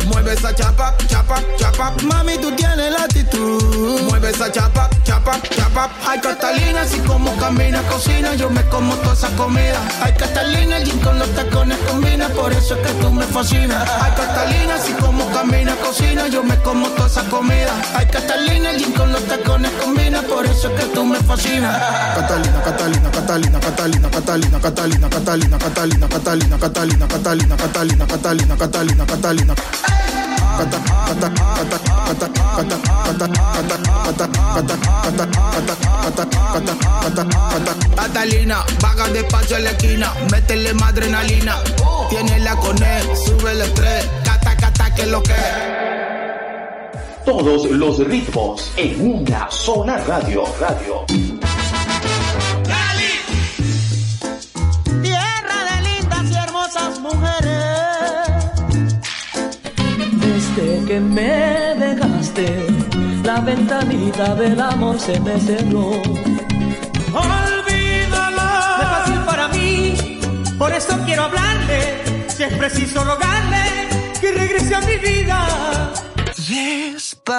Mueve 0.08 0.34
esa 0.34 0.54
chapa, 0.54 0.96
chapa, 1.08 1.42
chapa. 1.58 1.94
Mami, 2.04 2.38
tú 2.38 2.52
tienes 2.52 2.92
la 2.92 3.04
actitud. 3.04 4.02
Mueve 4.04 4.30
esa 4.30 4.52
chapa, 4.52 4.90
chapa, 5.04 5.40
chapa. 5.56 5.90
Ay, 6.08 6.20
Catalina, 6.22 6.86
si 6.86 7.00
como 7.00 7.36
camina, 7.38 7.82
cocina, 7.84 8.36
yo 8.36 8.50
me 8.50 8.64
como 8.70 8.96
toda 8.96 9.14
esa 9.14 9.30
comida. 9.36 9.80
Ay, 10.02 10.14
Catalina, 10.14 10.78
el 10.78 10.86
jean 10.86 11.00
con 11.00 11.20
los 11.20 11.30
tacones 11.34 11.78
combina, 11.90 12.30
por 12.30 12.52
eso 12.54 12.76
es 12.76 12.88
que 12.88 12.94
tú 13.02 13.12
me 13.12 13.26
fascinas. 13.26 13.90
Ay, 14.02 14.12
Catalina, 14.16 14.78
si 14.78 14.94
como 14.94 15.28
camina, 15.32 15.76
cocina, 15.76 16.28
yo 16.28 16.44
me 16.44 16.56
como 16.62 16.88
toda 16.90 17.08
esa 17.08 17.24
comida. 17.30 17.74
Ay, 17.96 18.06
Catalina, 18.08 18.72
el 18.72 18.78
jean 18.80 18.92
con 18.94 19.12
los 19.12 19.24
tacones 19.26 19.72
combina, 19.84 20.22
por 20.22 20.46
eso 20.46 20.70
es 20.70 20.80
que 20.80 20.88
tú 20.94 21.06
me 21.06 21.20
fascinas. 21.20 21.78
Catalina, 22.28 22.62
Catalina, 22.62 23.10
Catalina, 23.10 23.60
Catalina, 23.60 24.10
Catalina, 24.10 24.60
Catalina, 24.60 25.08
Catalina, 25.08 25.58
Catalina, 25.58 26.08
Catalina, 26.08 26.58
Catalina, 26.58 27.08
Catalina, 27.08 27.56
Catalina, 27.56 28.06
Catalina, 28.06 28.56
Catalina, 28.58 29.06
Catalina. 29.06 29.56
Cata, 30.58 30.80
cata, 31.08 31.30
cata, 31.32 31.78
cata, 31.80 32.28
cata, 32.28 32.78
cata, 33.06 33.28
cata, 33.28 33.78
cata, 33.88 34.28
cata, 34.28 34.76
cata, 35.08 35.26
cata, 35.26 36.26
cata, 36.28 36.76
cata, 37.02 37.24
cata. 37.24 37.74
Catalina, 37.96 38.66
vaga 38.82 39.08
despacio 39.08 39.58
en 39.58 39.64
la 39.64 39.70
esquina, 39.72 40.14
métele 40.30 40.74
más 40.74 40.90
adrenalina. 40.90 41.64
Tiene 42.10 42.40
la 42.40 42.58
cone, 42.58 43.04
sube 43.26 43.54
el 43.54 43.62
estrés, 43.62 44.06
cata, 44.26 44.58
cata, 44.58 44.94
que 44.94 45.06
lo 45.06 45.24
que. 45.24 45.34
Todos 47.24 47.72
los 47.72 48.00
ritmos 48.00 48.74
en 48.76 49.22
una 49.22 49.50
sola 49.50 49.98
radio. 50.06 50.44
Radio. 50.60 51.06
Que 60.88 61.00
me 61.02 61.76
triste, 62.28 62.68
la 63.24 63.40
ventanita 63.42 64.36
del 64.36 64.60
amor 64.60 65.00
se 65.00 65.20
me 65.20 65.40
cerró. 65.40 65.90
Olvídala. 67.14 68.50
No 68.78 68.84
es 68.84 68.90
fácil 68.90 69.20
para 69.26 69.48
mí, 69.50 70.20
por 70.58 70.72
eso 70.72 70.98
quiero 71.06 71.24
hablarle, 71.24 72.26
si 72.30 72.44
es 72.44 72.54
preciso 72.54 73.04
rogarle 73.04 73.90
que 74.22 74.32
regrese 74.32 74.76
a 74.76 74.82
mi 74.82 74.98
vida. 74.98 75.94
Despacito, 76.48 77.32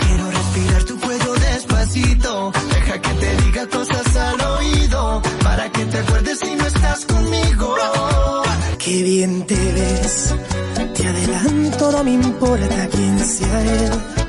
quiero 0.00 0.30
respirar 0.30 0.84
tu 0.84 0.98
cuello 1.00 1.34
despacito. 1.34 2.52
Deja 2.72 3.00
que 3.02 3.10
te 3.10 3.36
diga 3.42 3.66
cosas 3.66 4.16
al 4.16 4.40
oído, 4.40 5.22
para 5.42 5.70
que 5.70 5.84
te 5.84 5.98
acuerdes 5.98 6.38
si 6.38 6.54
no 6.56 6.66
estás 6.66 7.04
conmigo. 7.04 7.76
Qué 8.88 9.02
bien 9.02 9.42
te 9.46 9.54
ves, 9.54 10.34
te 10.94 11.06
adelanto, 11.06 11.92
no 11.92 12.04
me 12.04 12.12
importa 12.12 12.88
quién 12.90 13.18
sea 13.18 13.62
él. 13.62 14.27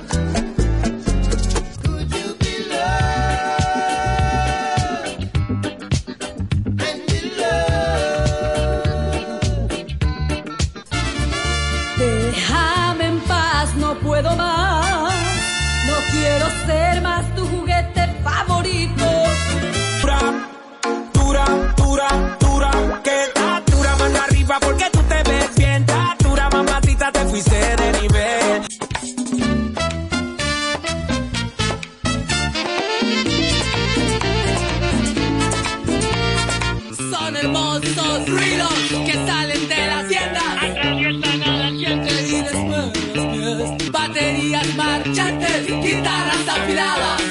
Baterías 43.92 44.76
marchantes, 44.76 45.68
guitarras 45.68 46.48
afiladas, 46.48 47.22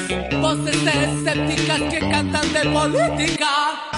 voces 0.41 0.75
escépticas 0.75 1.81
que 1.91 1.99
cantan 1.99 2.53
de 2.53 2.61
política. 2.69 3.88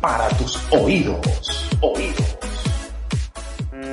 Para 0.00 0.28
tus 0.30 0.60
oídos. 0.72 1.68
Oídos. 1.80 2.36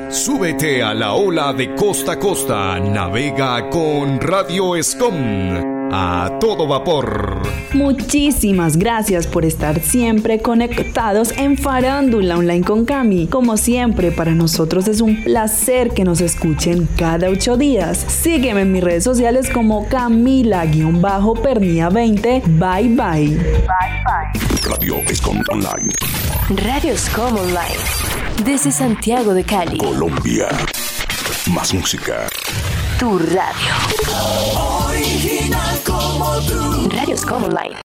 Súbete 0.09 0.83
a 0.83 0.93
la 0.93 1.13
ola 1.13 1.53
de 1.53 1.73
costa 1.75 2.13
a 2.13 2.19
costa, 2.19 2.79
navega 2.79 3.69
con 3.69 4.19
Radio 4.19 4.75
Escom. 4.75 5.70
A 5.93 6.37
todo 6.39 6.67
vapor. 6.67 7.41
Muchísimas 7.73 8.77
gracias 8.77 9.27
por 9.27 9.43
estar 9.43 9.81
siempre 9.81 10.41
conectados 10.41 11.33
en 11.37 11.57
Farándula 11.57 12.37
Online 12.37 12.63
con 12.63 12.85
Cami. 12.85 13.27
Como 13.27 13.57
siempre, 13.57 14.13
para 14.13 14.31
nosotros 14.31 14.87
es 14.87 15.01
un 15.01 15.21
placer 15.21 15.89
que 15.89 16.05
nos 16.05 16.21
escuchen 16.21 16.87
cada 16.97 17.27
ocho 17.29 17.57
días. 17.57 18.05
Sígueme 18.07 18.61
en 18.61 18.71
mis 18.71 18.81
redes 18.81 19.03
sociales 19.03 19.49
como 19.49 19.85
Camila-Pernia20. 19.89 22.43
Bye 22.57 22.95
bye. 22.95 23.37
Radio 24.63 24.95
Escom 25.09 25.43
Online. 25.49 25.91
Radio 26.71 26.97
Scom 26.97 27.35
Online. 27.35 27.75
Desde 28.45 28.71
Santiago 28.71 29.33
de 29.33 29.43
Cali. 29.43 29.77
Colombia. 29.77 30.47
Más 31.47 31.73
música. 31.73 32.29
Tu 32.97 33.19
radio. 33.19 34.80
Original 36.31 36.63
como 36.63 36.89
tú. 36.89 36.95
Radio 36.95 37.17
Scom 37.17 37.43
Online. 37.43 37.75